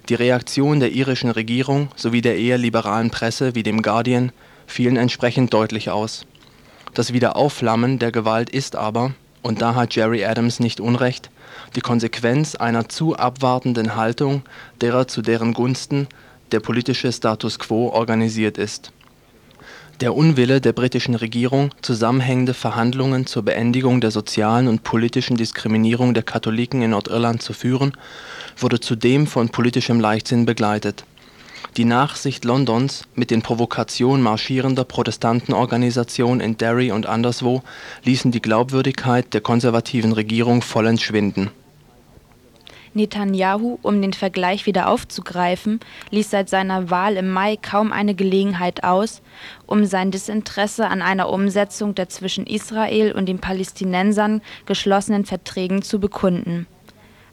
Die 0.09 0.15
Reaktion 0.15 0.79
der 0.79 0.91
irischen 0.91 1.31
Regierung 1.31 1.89
sowie 1.95 2.21
der 2.21 2.37
eher 2.37 2.57
liberalen 2.57 3.09
Presse 3.09 3.55
wie 3.55 3.63
dem 3.63 3.81
Guardian 3.81 4.31
fielen 4.67 4.97
entsprechend 4.97 5.53
deutlich 5.53 5.89
aus 5.89 6.25
das 6.93 7.13
Wiederaufflammen 7.13 7.99
der 7.99 8.11
Gewalt 8.11 8.49
ist 8.49 8.75
aber, 8.75 9.13
und 9.41 9.61
da 9.61 9.75
hat 9.75 9.95
Jerry 9.95 10.23
Adams 10.25 10.59
nicht 10.59 10.79
Unrecht, 10.79 11.29
die 11.75 11.81
Konsequenz 11.81 12.55
einer 12.55 12.89
zu 12.89 13.15
abwartenden 13.15 13.95
Haltung 13.95 14.43
derer, 14.81 15.07
zu 15.07 15.21
deren 15.21 15.53
Gunsten 15.53 16.07
der 16.51 16.59
politische 16.59 17.11
Status 17.11 17.59
quo 17.59 17.89
organisiert 17.89 18.57
ist. 18.57 18.91
Der 20.01 20.15
Unwille 20.15 20.61
der 20.61 20.73
britischen 20.73 21.13
Regierung, 21.13 21.69
zusammenhängende 21.83 22.55
Verhandlungen 22.55 23.27
zur 23.27 23.43
Beendigung 23.43 24.01
der 24.01 24.09
sozialen 24.09 24.67
und 24.67 24.83
politischen 24.83 25.37
Diskriminierung 25.37 26.15
der 26.15 26.23
Katholiken 26.23 26.81
in 26.81 26.89
Nordirland 26.89 27.41
zu 27.43 27.53
führen, 27.53 27.93
wurde 28.57 28.79
zudem 28.79 29.27
von 29.27 29.49
politischem 29.49 29.99
Leichtsinn 29.99 30.45
begleitet 30.45 31.05
die 31.77 31.85
Nachsicht 31.85 32.43
Londons 32.43 33.07
mit 33.15 33.31
den 33.31 33.41
Provokationen 33.41 34.21
marschierender 34.21 34.83
Protestantenorganisationen 34.83 36.41
in 36.41 36.57
Derry 36.57 36.91
und 36.91 37.05
anderswo 37.05 37.63
ließen 38.03 38.31
die 38.31 38.41
Glaubwürdigkeit 38.41 39.33
der 39.33 39.41
konservativen 39.41 40.11
Regierung 40.11 40.61
vollends 40.61 41.01
schwinden. 41.01 41.49
Netanyahu, 42.93 43.79
um 43.83 44.01
den 44.01 44.11
Vergleich 44.11 44.65
wieder 44.65 44.89
aufzugreifen, 44.89 45.79
ließ 46.09 46.29
seit 46.29 46.49
seiner 46.49 46.89
Wahl 46.89 47.15
im 47.15 47.31
Mai 47.31 47.55
kaum 47.55 47.93
eine 47.93 48.15
Gelegenheit 48.15 48.83
aus, 48.83 49.21
um 49.65 49.85
sein 49.85 50.11
Desinteresse 50.11 50.89
an 50.89 51.01
einer 51.01 51.29
Umsetzung 51.29 51.95
der 51.95 52.09
zwischen 52.09 52.45
Israel 52.45 53.13
und 53.13 53.27
den 53.27 53.39
Palästinensern 53.39 54.41
geschlossenen 54.65 55.23
Verträgen 55.23 55.83
zu 55.83 56.01
bekunden 56.01 56.67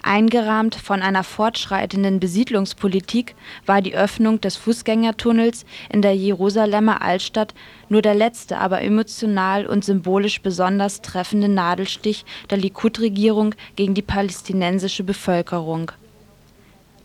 Eingerahmt 0.02 0.76
von 0.76 1.02
einer 1.02 1.24
fortschreitenden 1.24 2.20
Besiedlungspolitik 2.20 3.34
war 3.66 3.82
die 3.82 3.96
Öffnung 3.96 4.40
des 4.40 4.56
Fußgängertunnels 4.56 5.64
in 5.90 6.02
der 6.02 6.14
Jerusalemer 6.14 7.02
Altstadt 7.02 7.52
nur 7.88 8.00
der 8.00 8.14
letzte, 8.14 8.58
aber 8.58 8.80
emotional 8.82 9.66
und 9.66 9.84
symbolisch 9.84 10.40
besonders 10.40 11.02
treffende 11.02 11.48
Nadelstich 11.48 12.24
der 12.48 12.58
Likud-Regierung 12.58 13.54
gegen 13.74 13.94
die 13.94 14.02
palästinensische 14.02 15.02
Bevölkerung. 15.02 15.90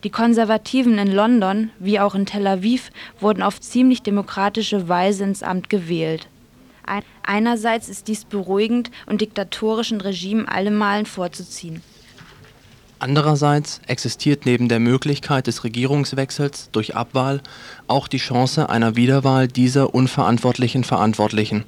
Die 0.04 0.12
Konservativen 0.12 0.98
in 0.98 1.12
London 1.12 1.72
wie 1.80 2.00
auch 2.00 2.14
in 2.14 2.26
Tel 2.26 2.46
Aviv 2.46 2.92
wurden 3.20 3.42
auf 3.42 3.60
ziemlich 3.60 4.04
demokratische 4.04 4.88
Weise 4.88 5.24
ins 5.24 5.42
Amt 5.42 5.70
gewählt. 5.70 6.28
Einerseits 7.26 7.88
ist 7.88 8.10
dies 8.10 8.26
beruhigend 8.26 8.92
und 9.06 9.22
diktatorischen 9.22 10.02
Regimen 10.02 10.48
allemalen 10.48 11.06
vorzuziehen 11.06 11.82
Andererseits 13.04 13.82
existiert 13.86 14.46
neben 14.46 14.70
der 14.70 14.80
Möglichkeit 14.80 15.48
des 15.48 15.66
Regierungswechsels 15.66 16.70
durch 16.72 16.96
Abwahl 16.96 17.42
auch 17.86 18.08
die 18.08 18.18
Chance 18.18 18.70
einer 18.70 18.96
Wiederwahl 18.96 19.50
dieser 19.50 19.94
unverantwortlichen 19.94 20.86
Verantwortlichen. 20.86 21.66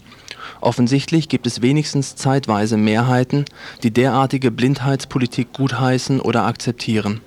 Offensichtlich 0.62 1.28
gibt 1.28 1.45
es 1.45 1.62
wenigstens 1.62 2.15
zeitweise 2.15 2.78
Mehrheiten, 2.78 3.43
die 3.84 3.91
derartige 3.91 4.50
Blindheitspolitik 4.50 5.52
gutheißen 5.52 6.21
oder 6.21 6.45
akzeptieren. 6.45 7.19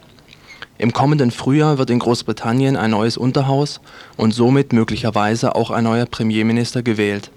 Im 0.79 0.95
kommenden 0.95 1.31
Frühjahr 1.31 1.77
wird 1.77 1.91
in 1.91 1.99
Großbritannien 1.99 2.79
ein 2.79 2.93
neues 2.93 3.19
Unterhaus 3.19 3.83
und 4.17 4.33
somit 4.33 4.73
möglicherweise 4.73 5.55
auch 5.55 5.71
ein 5.71 5.85
neuer 5.85 6.07
Premierminister 6.07 6.83
gewählt 6.83 7.31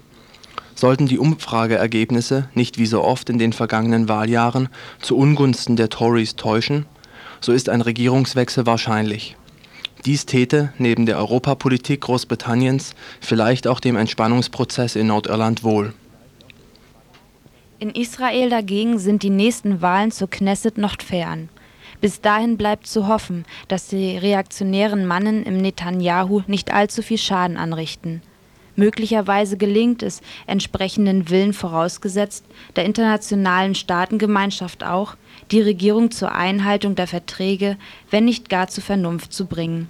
Sollten 0.82 1.06
die 1.06 1.20
Umfrageergebnisse 1.20 2.48
nicht 2.54 2.76
wie 2.76 2.86
so 2.86 3.04
oft 3.04 3.30
in 3.30 3.38
den 3.38 3.52
vergangenen 3.52 4.08
Wahljahren 4.08 4.68
zu 5.00 5.16
Ungunsten 5.16 5.76
der 5.76 5.90
Tories 5.90 6.34
täuschen, 6.34 6.86
so 7.40 7.52
ist 7.52 7.68
ein 7.68 7.82
Regierungswechsel 7.82 8.66
wahrscheinlich. 8.66 9.36
Dies 10.04 10.26
täte 10.26 10.72
neben 10.78 11.06
der 11.06 11.18
Europapolitik 11.18 12.00
Großbritanniens 12.00 12.96
vielleicht 13.20 13.68
auch 13.68 13.78
dem 13.78 13.94
Entspannungsprozess 13.94 14.96
in 14.96 15.06
Nordirland 15.06 15.62
wohl. 15.62 15.94
In 17.78 17.90
Israel 17.90 18.50
dagegen 18.50 18.98
sind 18.98 19.22
die 19.22 19.30
nächsten 19.30 19.82
Wahlen 19.82 20.10
zur 20.10 20.30
Knesset 20.30 20.78
noch 20.78 21.00
fern. 21.00 21.48
Bis 22.00 22.20
dahin 22.20 22.56
bleibt 22.56 22.88
zu 22.88 23.06
hoffen, 23.06 23.44
dass 23.68 23.86
die 23.86 24.18
reaktionären 24.18 25.06
Mannen 25.06 25.44
im 25.44 25.58
Netanyahu 25.58 26.42
nicht 26.48 26.74
allzu 26.74 27.02
viel 27.02 27.18
Schaden 27.18 27.56
anrichten. 27.56 28.20
Möglicherweise 28.76 29.56
gelingt 29.56 30.02
es, 30.02 30.22
entsprechenden 30.46 31.28
Willen 31.28 31.52
vorausgesetzt, 31.52 32.44
der 32.76 32.84
internationalen 32.84 33.74
Staatengemeinschaft 33.74 34.84
auch, 34.84 35.16
die 35.50 35.60
Regierung 35.60 36.10
zur 36.10 36.32
Einhaltung 36.32 36.94
der 36.94 37.06
Verträge, 37.06 37.76
wenn 38.10 38.24
nicht 38.24 38.48
gar 38.48 38.68
zur 38.68 38.82
Vernunft 38.82 39.32
zu 39.32 39.46
bringen. 39.46 39.88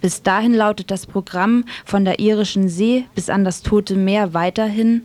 Bis 0.00 0.22
dahin 0.22 0.54
lautet 0.54 0.92
das 0.92 1.06
Programm 1.06 1.64
von 1.84 2.04
der 2.04 2.20
irischen 2.20 2.68
See 2.68 3.04
bis 3.16 3.28
an 3.28 3.44
das 3.44 3.62
Tote 3.62 3.96
Meer 3.96 4.32
weiterhin 4.32 5.02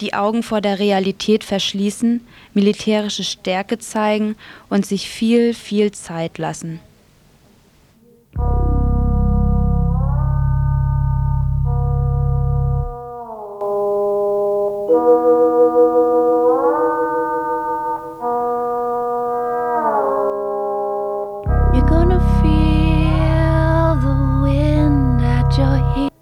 die 0.00 0.14
Augen 0.14 0.42
vor 0.42 0.60
der 0.60 0.78
Realität 0.78 1.44
verschließen, 1.44 2.20
militärische 2.54 3.24
Stärke 3.24 3.78
zeigen 3.78 4.36
und 4.68 4.84
sich 4.86 5.08
viel, 5.08 5.54
viel 5.54 5.92
Zeit 5.92 6.38
lassen. 6.38 6.80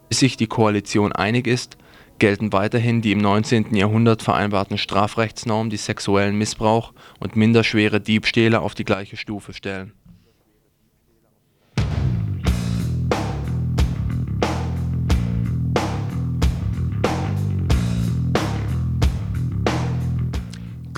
Bis 0.09 0.21
sich 0.21 0.37
die 0.37 0.47
Koalition 0.47 1.11
einig 1.13 1.49
ist, 1.49 1.77
gelten 2.19 2.53
weiterhin 2.53 3.03
die 3.03 3.11
im 3.11 3.19
19. 3.19 3.75
Jahrhundert 3.75 4.23
vereinbarten 4.23 4.79
Strafrechtsnormen, 4.79 5.71
die 5.71 5.77
sexuellen 5.77 6.37
Missbrauch 6.37 6.93
und 7.19 7.35
minderschwere 7.35 8.01
Diebstähle 8.01 8.61
auf 8.61 8.75
die 8.75 8.85
gleiche 8.85 9.17
Stufe 9.17 9.53
stellen 9.53 9.93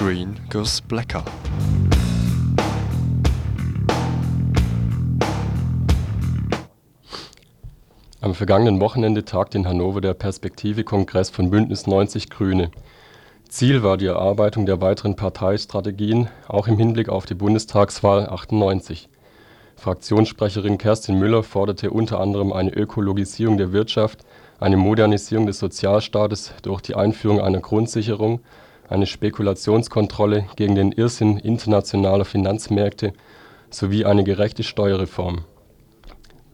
Green 0.07 0.37
goes 0.51 0.81
blacker. 0.83 1.25
Am 8.21 8.35
vergangenen 8.35 8.79
Wochenende 8.79 9.25
tagte 9.25 9.59
in 9.59 9.67
Hannover 9.67 10.01
der 10.01 10.15
Perspektive-Kongress 10.15 11.31
von 11.31 11.51
Bündnis 11.51 11.89
90 11.89 12.31
Grüne. 12.31 12.71
Ziel 13.49 13.83
war 13.83 13.97
die 13.97 14.07
Erarbeitung 14.07 14.65
der 14.65 14.81
weiteren 14.81 15.17
Parteistrategien, 15.17 16.29
auch 16.47 16.69
im 16.69 16.79
Hinblick 16.79 17.09
auf 17.09 17.27
die 17.27 17.35
Bundestagswahl 17.35 18.29
98. 18.29 19.09
Fraktionssprecherin 19.75 20.79
Kerstin 20.79 21.19
Müller 21.19 21.43
forderte 21.43 21.91
unter 21.91 22.21
anderem 22.21 22.53
eine 22.53 22.73
Ökologisierung 22.73 23.57
der 23.57 23.73
Wirtschaft, 23.73 24.21
eine 24.61 24.77
Modernisierung 24.77 25.47
des 25.47 25.59
Sozialstaates 25.59 26.55
durch 26.63 26.81
die 26.81 26.95
Einführung 26.95 27.41
einer 27.41 27.59
Grundsicherung, 27.59 28.39
eine 28.89 29.07
Spekulationskontrolle 29.07 30.47
gegen 30.57 30.75
den 30.75 30.93
Irrsinn 30.93 31.39
internationaler 31.39 32.25
Finanzmärkte 32.25 33.13
sowie 33.71 34.05
eine 34.05 34.25
gerechte 34.25 34.63
Steuerreform 34.63 35.45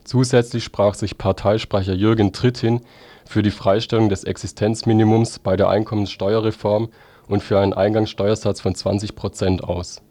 Zusätzlich 0.05 0.65
sprach 0.65 0.95
sich 0.95 1.17
Parteisprecher 1.17 1.95
Jürgen 1.95 2.33
Trittin 2.33 2.81
für 3.25 3.43
die 3.43 3.51
Freistellung 3.51 4.09
des 4.09 4.25
Existenzminimums 4.25 5.39
bei 5.39 5.57
der 5.57 5.69
Einkommensteuerreform 5.69 6.89
und 7.29 7.43
für 7.43 7.61
einen 7.61 7.73
Eingangssteuersatz 7.73 8.61
von 8.61 8.75
20 8.75 9.15
Prozent 9.15 9.65
aus. 9.65 10.03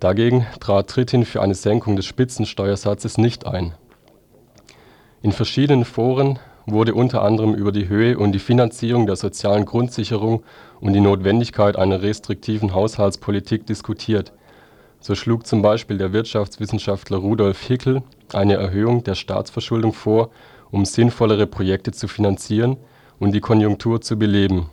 Dagegen 0.00 0.46
trat 0.58 0.90
Trittin 0.90 1.24
für 1.24 1.40
eine 1.40 1.54
Senkung 1.54 1.94
des 1.94 2.04
Spitzensteuersatzes 2.06 3.16
nicht 3.16 3.46
ein. 3.46 3.74
In 5.22 5.30
verschiedenen 5.30 5.84
Foren 5.84 6.40
wurde 6.66 6.94
unter 6.94 7.22
anderem 7.22 7.54
über 7.54 7.72
die 7.72 7.88
Höhe 7.88 8.18
und 8.18 8.32
die 8.32 8.38
Finanzierung 8.38 9.06
der 9.06 9.16
sozialen 9.16 9.64
Grundsicherung 9.64 10.42
und 10.80 10.92
die 10.92 11.00
Notwendigkeit 11.00 11.76
einer 11.76 12.02
restriktiven 12.02 12.74
Haushaltspolitik 12.74 13.66
diskutiert 13.66 14.32
so 15.02 15.16
schlug 15.16 15.48
zum 15.48 15.62
Beispiel 15.62 15.98
der 15.98 16.12
Wirtschaftswissenschaftler 16.12 17.16
Rudolf 17.16 17.60
Hickel 17.62 18.04
eine 18.32 18.54
Erhöhung 18.54 19.02
der 19.02 19.16
Staatsverschuldung 19.16 19.92
vor, 19.92 20.30
um 20.70 20.84
sinnvollere 20.84 21.48
Projekte 21.48 21.90
zu 21.90 22.06
finanzieren 22.06 22.76
und 23.18 23.32
die 23.32 23.40
Konjunktur 23.40 24.00
zu 24.00 24.16
beleben. 24.16 24.70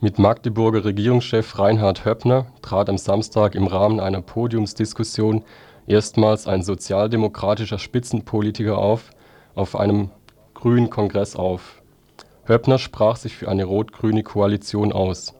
Mit 0.00 0.18
Magdeburger 0.18 0.84
Regierungschef 0.84 1.58
Reinhard 1.58 2.04
Höppner 2.04 2.46
trat 2.60 2.90
am 2.90 2.98
Samstag 2.98 3.54
im 3.54 3.66
Rahmen 3.66 4.00
einer 4.00 4.20
Podiumsdiskussion 4.20 5.44
erstmals 5.86 6.46
ein 6.46 6.62
sozialdemokratischer 6.62 7.78
Spitzenpolitiker 7.78 8.76
auf 8.76 9.10
auf 9.54 9.76
einem 9.76 10.10
Grünen 10.60 10.90
Kongress 10.90 11.36
auf. 11.36 11.80
Höppner 12.44 12.78
sprach 12.78 13.16
sich 13.16 13.34
für 13.34 13.48
eine 13.48 13.64
rot-grüne 13.64 14.22
Koalition 14.22 14.92
aus 14.92 15.34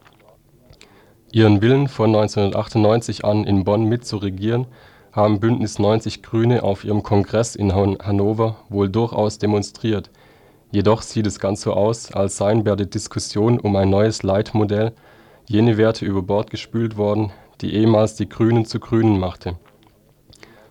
Ihren 1.30 1.61
Willen 1.61 1.88
von 1.88 2.14
1998 2.14 3.22
an 3.24 3.44
in 3.44 3.64
Bonn 3.64 3.85
mitzuregieren, 3.85 4.66
haben 5.12 5.38
Bündnis 5.38 5.78
90/Grüne 5.78 6.62
auf 6.62 6.85
ihrem 6.85 7.02
Kongress 7.02 7.54
in 7.54 7.74
Hannover 7.74 8.56
wohl 8.70 8.88
durchaus 8.88 9.38
demonstriert, 9.38 10.11
jedoch 10.72 11.02
sieht 11.02 11.26
es 11.26 11.38
ganz 11.38 11.61
so 11.61 11.74
aus, 11.74 12.11
als 12.12 12.38
seien 12.38 12.64
bei 12.64 12.74
der 12.74 12.87
Diskussion 12.87 13.61
um 13.61 13.76
ein 13.76 13.90
neues 13.90 14.22
Leitmodell 14.22 14.92
jene 15.46 15.76
Werte 15.76 16.06
über 16.06 16.22
Bord 16.22 16.48
gespült 16.50 16.96
worden, 16.96 17.30
die 17.61 17.74
ehemals 17.74 18.14
die 18.14 18.28
Grünen 18.28 18.64
zu 18.64 18.80
Grünen 18.80 19.20
machte. 19.20 19.59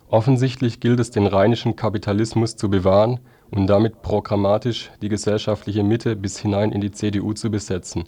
Offensichtlich 0.10 0.80
gilt 0.80 1.00
es 1.00 1.12
den 1.12 1.28
rheinischen 1.28 1.76
Kapitalismus 1.76 2.56
zu 2.56 2.68
bewahren 2.70 3.20
und 3.52 3.68
damit 3.68 4.02
programmatisch 4.02 4.92
die 5.02 5.10
gesellschaftliche 5.10 5.84
Mitte 5.84 6.16
bis 6.16 6.40
hinein 6.40 6.72
in 6.72 6.82
die 6.82 6.92
CDU 6.92 7.34
zu 7.34 7.50
besetzen 7.50 8.06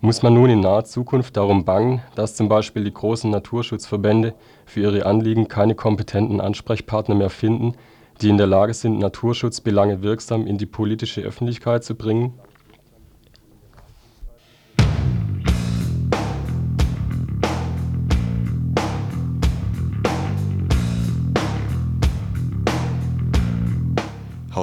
muss 0.00 0.22
man 0.22 0.34
nun 0.34 0.50
in 0.50 0.60
naher 0.60 0.84
Zukunft 0.84 1.36
darum 1.36 1.64
bangen, 1.64 2.02
dass 2.14 2.34
zum 2.34 2.48
Beispiel 2.48 2.84
die 2.84 2.92
großen 2.92 3.30
Naturschutzverbände 3.30 4.34
für 4.64 4.80
ihre 4.80 5.06
Anliegen 5.06 5.48
keine 5.48 5.74
kompetenten 5.74 6.40
Ansprechpartner 6.40 7.14
mehr 7.14 7.30
finden, 7.30 7.74
die 8.20 8.28
in 8.28 8.38
der 8.38 8.46
Lage 8.46 8.74
sind, 8.74 8.98
Naturschutzbelange 8.98 10.02
wirksam 10.02 10.46
in 10.46 10.58
die 10.58 10.66
politische 10.66 11.22
Öffentlichkeit 11.22 11.82
zu 11.82 11.94
bringen? 11.94 12.34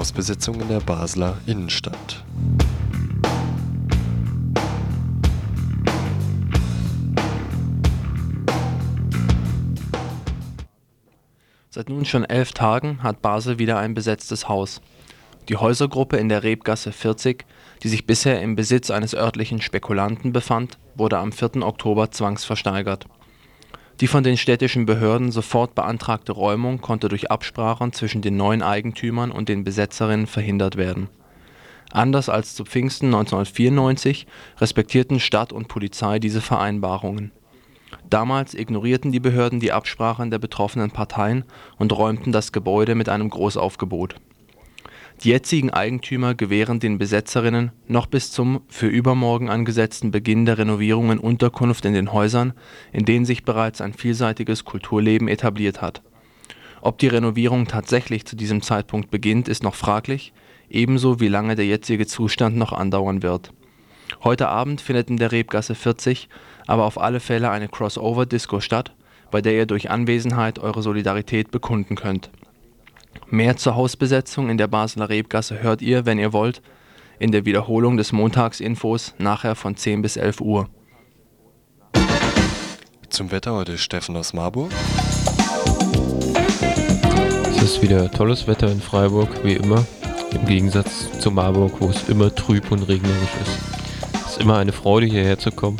Hausbesetzung 0.04 0.60
in 0.60 0.68
der 0.68 0.82
Basler 0.82 1.38
Innenstadt 1.46 2.26
Seit 11.70 11.88
nun 11.88 12.04
schon 12.04 12.26
elf 12.26 12.52
Tagen 12.52 13.02
hat 13.02 13.22
Basel 13.22 13.60
wieder 13.60 13.78
ein 13.78 13.94
besetztes 13.94 14.50
Haus. 14.50 14.82
Die 15.48 15.56
Häusergruppe 15.56 16.18
in 16.18 16.28
der 16.28 16.44
Rebgasse 16.44 16.92
40, 16.92 17.46
die 17.84 17.88
sich 17.88 18.06
bisher 18.06 18.42
im 18.42 18.58
Besitz 18.58 18.92
eines 18.92 19.16
örtlichen 19.16 19.62
Spekulanten 19.62 20.34
befand, 20.34 20.78
wurde 20.96 21.18
am 21.18 21.32
4. 21.32 21.66
Oktober 21.66 22.12
zwangsversteigert. 22.12 23.08
Die 24.02 24.08
von 24.08 24.24
den 24.24 24.38
städtischen 24.38 24.86
Behörden 24.86 25.32
sofort 25.32 25.76
beantragte 25.76 26.32
Räumung 26.32 26.82
konnte 26.82 27.10
durch 27.10 27.32
Absprachen 27.32 27.94
zwischen 27.94 28.22
den 28.22 28.38
neuen 28.38 28.62
Eigentümern 28.62 29.32
und 29.32 29.50
den 29.50 29.64
Besetzerinnen 29.64 30.28
verhindert 30.28 30.76
werden. 30.76 31.10
Anders 31.92 32.28
als 32.28 32.56
zu 32.56 32.66
Pfingsten 32.66 33.08
1994 33.08 34.26
respektierten 34.60 35.20
Stadt 35.20 35.54
und 35.54 35.68
Polizei 35.68 36.20
diese 36.20 36.42
Vereinbarungen 36.42 37.32
Damals 38.10 38.54
ignorierten 38.54 39.12
die 39.12 39.20
Behörden 39.20 39.60
die 39.60 39.72
Absprachen 39.72 40.32
der 40.32 40.40
betroffenen 40.40 40.92
Parteien 40.92 41.46
und 41.78 41.92
räumten 41.94 42.32
das 42.32 42.52
Gebäude 42.52 42.96
mit 42.96 43.10
einem 43.10 43.30
Großaufgebot. 43.30 44.16
Die 45.22 45.30
jetzigen 45.30 45.70
Eigentümer 45.70 46.36
gewähren 46.36 46.80
den 46.80 46.98
Besetzerinnen 46.98 47.72
noch 47.88 48.08
bis 48.08 48.32
zum 48.32 48.62
für 48.68 48.88
übermorgen 48.88 49.50
angesetzten 49.50 50.12
Beginn 50.12 50.46
der 50.46 50.58
Renovierungen 50.58 51.20
Unterkunft 51.20 51.86
in 51.86 51.94
den 51.94 52.12
Häusern, 52.12 52.54
in 52.92 53.06
denen 53.06 53.26
sich 53.26 53.44
bereits 53.46 53.80
ein 53.80 53.94
vielseitiges 53.94 54.66
Kulturleben 54.66 55.28
etabliert 55.28 55.82
hat. 55.82 56.02
Ob 56.82 56.98
die 56.98 57.08
Renovierung 57.08 57.68
tatsächlich 57.68 58.26
zu 58.26 58.36
diesem 58.36 58.62
Zeitpunkt 58.62 59.12
beginnt, 59.12 59.48
ist 59.48 59.64
noch 59.64 59.76
fraglich, 59.76 60.34
ebenso 60.70 61.20
wie 61.22 61.30
lange 61.30 61.56
der 61.56 61.66
jetzige 61.66 62.06
Zustand 62.06 62.58
noch 62.58 62.74
andauern 62.74 63.24
wird. 63.24 63.54
Heute 64.24 64.50
Abend 64.50 64.82
findet 64.82 65.10
in 65.10 65.18
der 65.18 65.32
Rebgasse 65.32 65.76
40 65.76 66.28
aber 66.68 66.86
auf 66.86 67.00
alle 67.00 67.20
Fälle 67.20 67.50
eine 67.50 67.68
Crossover-Disco 67.68 68.60
statt, 68.60 68.94
bei 69.32 69.42
der 69.42 69.54
ihr 69.54 69.66
durch 69.66 69.90
Anwesenheit 69.90 70.60
eure 70.60 70.82
Solidarität 70.82 71.52
bekunden 71.52 71.96
könnt. 71.96 72.30
Mehr 73.30 73.58
zur 73.58 73.76
Hausbesetzung 73.76 74.50
in 74.50 74.58
der 74.58 74.68
Basler 74.68 75.10
Rebgasse 75.10 75.62
hört 75.62 75.82
ihr, 75.82 76.06
wenn 76.06 76.20
ihr 76.20 76.34
wollt, 76.34 76.62
in 77.20 77.32
der 77.32 77.46
Wiederholung 77.46 77.98
des 77.98 78.12
Montagsinfos 78.12 79.16
nachher 79.18 79.56
von 79.56 79.76
10 79.76 80.02
bis 80.02 80.18
11 80.18 80.42
Uhr. 80.42 80.70
Zum 83.10 83.32
Wetter 83.32 83.54
heute 83.54 83.78
Steffen 83.78 84.16
aus 84.18 84.34
Marburg. 84.34 84.72
Es 87.50 87.62
ist 87.62 87.82
wieder 87.82 88.12
tolles 88.12 88.48
Wetter 88.48 88.72
in 88.72 88.82
Freiburg, 88.82 89.30
wie 89.44 89.54
immer. 89.54 89.86
Im 90.32 90.46
Gegensatz 90.46 91.20
zu 91.20 91.32
Marburg, 91.32 91.74
wo 91.80 91.90
es 91.90 92.10
immer 92.10 92.34
trüb 92.34 92.72
und 92.72 92.84
regnerisch 92.84 93.36
ist. 93.42 93.60
Es 94.14 94.32
ist 94.34 94.42
immer 94.42 94.58
eine 94.58 94.72
Freude, 94.72 95.06
hierher 95.06 95.38
zu 95.38 95.52
kommen 95.52 95.80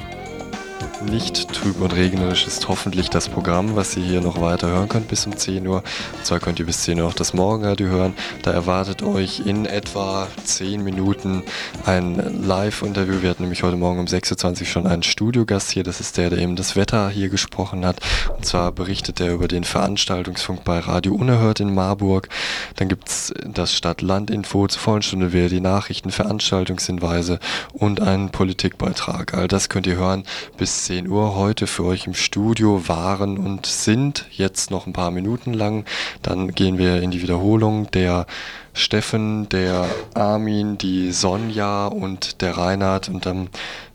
nicht 1.06 1.50
trüb 1.50 1.82
und 1.82 1.94
regnerisch 1.94 2.48
ist 2.48 2.68
hoffentlich 2.68 3.10
das 3.10 3.30
Programm, 3.30 3.76
was 3.76 3.96
ihr 3.98 4.04
hier 4.04 4.22
noch 4.22 4.40
weiter 4.40 4.68
hören 4.68 4.90
könnt 4.90 5.08
bis 5.08 5.26
um 5.26 5.36
10 5.36 5.68
Uhr. 5.68 5.84
Und 6.18 6.26
zwar 6.26 6.40
könnt 6.40 6.60
ihr 6.60 6.66
bis 6.66 6.84
10 6.84 7.00
Uhr 7.02 7.08
auch 7.08 7.14
das 7.14 7.34
Morgenradio 7.34 7.88
hören. 7.88 8.14
Da 8.42 8.52
erwartet 8.52 9.04
euch 9.04 9.42
in 9.46 9.66
etwa 9.66 10.28
10 10.44 10.84
Minuten 10.84 11.44
ein 11.86 12.46
Live-Interview. 12.46 13.22
Wir 13.22 13.30
hatten 13.30 13.44
nämlich 13.44 13.64
heute 13.64 13.78
Morgen 13.78 14.00
um 14.00 14.06
6.20 14.06 14.62
Uhr 14.62 14.66
schon 14.68 14.88
einen 14.88 15.04
Studiogast 15.04 15.72
hier. 15.72 15.84
Das 15.84 16.00
ist 16.00 16.18
der, 16.18 16.30
der 16.30 16.40
eben 16.40 16.56
das 16.56 16.76
Wetter 16.76 17.10
hier 17.10 17.30
gesprochen 17.30 17.86
hat. 17.86 18.00
Und 18.36 18.46
zwar 18.46 18.72
berichtet 18.72 19.20
er 19.20 19.34
über 19.34 19.48
den 19.48 19.64
Veranstaltungsfunk 19.64 20.64
bei 20.64 20.80
Radio 20.80 21.14
Unerhört 21.14 21.60
in 21.60 21.74
Marburg. 21.74 22.30
Dann 22.78 22.90
gibt 22.90 23.10
es 23.10 23.34
das 23.46 23.74
Stadt-Land-Info 23.74 24.68
zur 24.68 24.82
vollen 24.82 25.02
Stunde 25.02 25.34
wieder 25.34 25.50
die 25.50 25.62
Nachrichten, 25.62 26.12
Veranstaltungshinweise 26.12 27.40
und 27.74 28.02
einen 28.02 28.30
Politikbeitrag. 28.30 29.34
All 29.34 29.48
das 29.48 29.70
könnt 29.70 29.88
ihr 29.88 29.96
hören 29.96 30.24
bis 30.58 30.86
10 30.86 30.93
10 30.94 31.10
Uhr 31.10 31.36
heute 31.36 31.66
für 31.66 31.86
euch 31.86 32.06
im 32.06 32.14
Studio 32.14 32.88
waren 32.88 33.40
und 33.40 33.66
sind. 33.66 34.28
Jetzt 34.30 34.70
noch 34.70 34.86
ein 34.86 34.94
paar 34.94 35.10
Minuten 35.10 35.52
lang. 35.52 35.86
Dann 36.22 36.52
gehen 36.52 36.78
wir 36.78 37.02
in 37.02 37.10
die 37.10 37.24
Wiederholung. 37.24 37.90
Der 37.90 38.28
Steffen, 38.74 39.50
der 39.50 39.88
Armin, 40.14 40.78
die 40.78 41.12
Sonja 41.12 41.88
und 41.88 42.44
der 42.44 42.58
Reinhard. 42.58 43.10
Und 43.10 43.26
am 43.26 43.48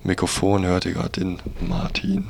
Mikrofon 0.02 0.66
hört 0.66 0.86
ihr 0.86 0.94
gerade 0.94 1.20
den 1.20 1.38
Martin. 1.60 2.26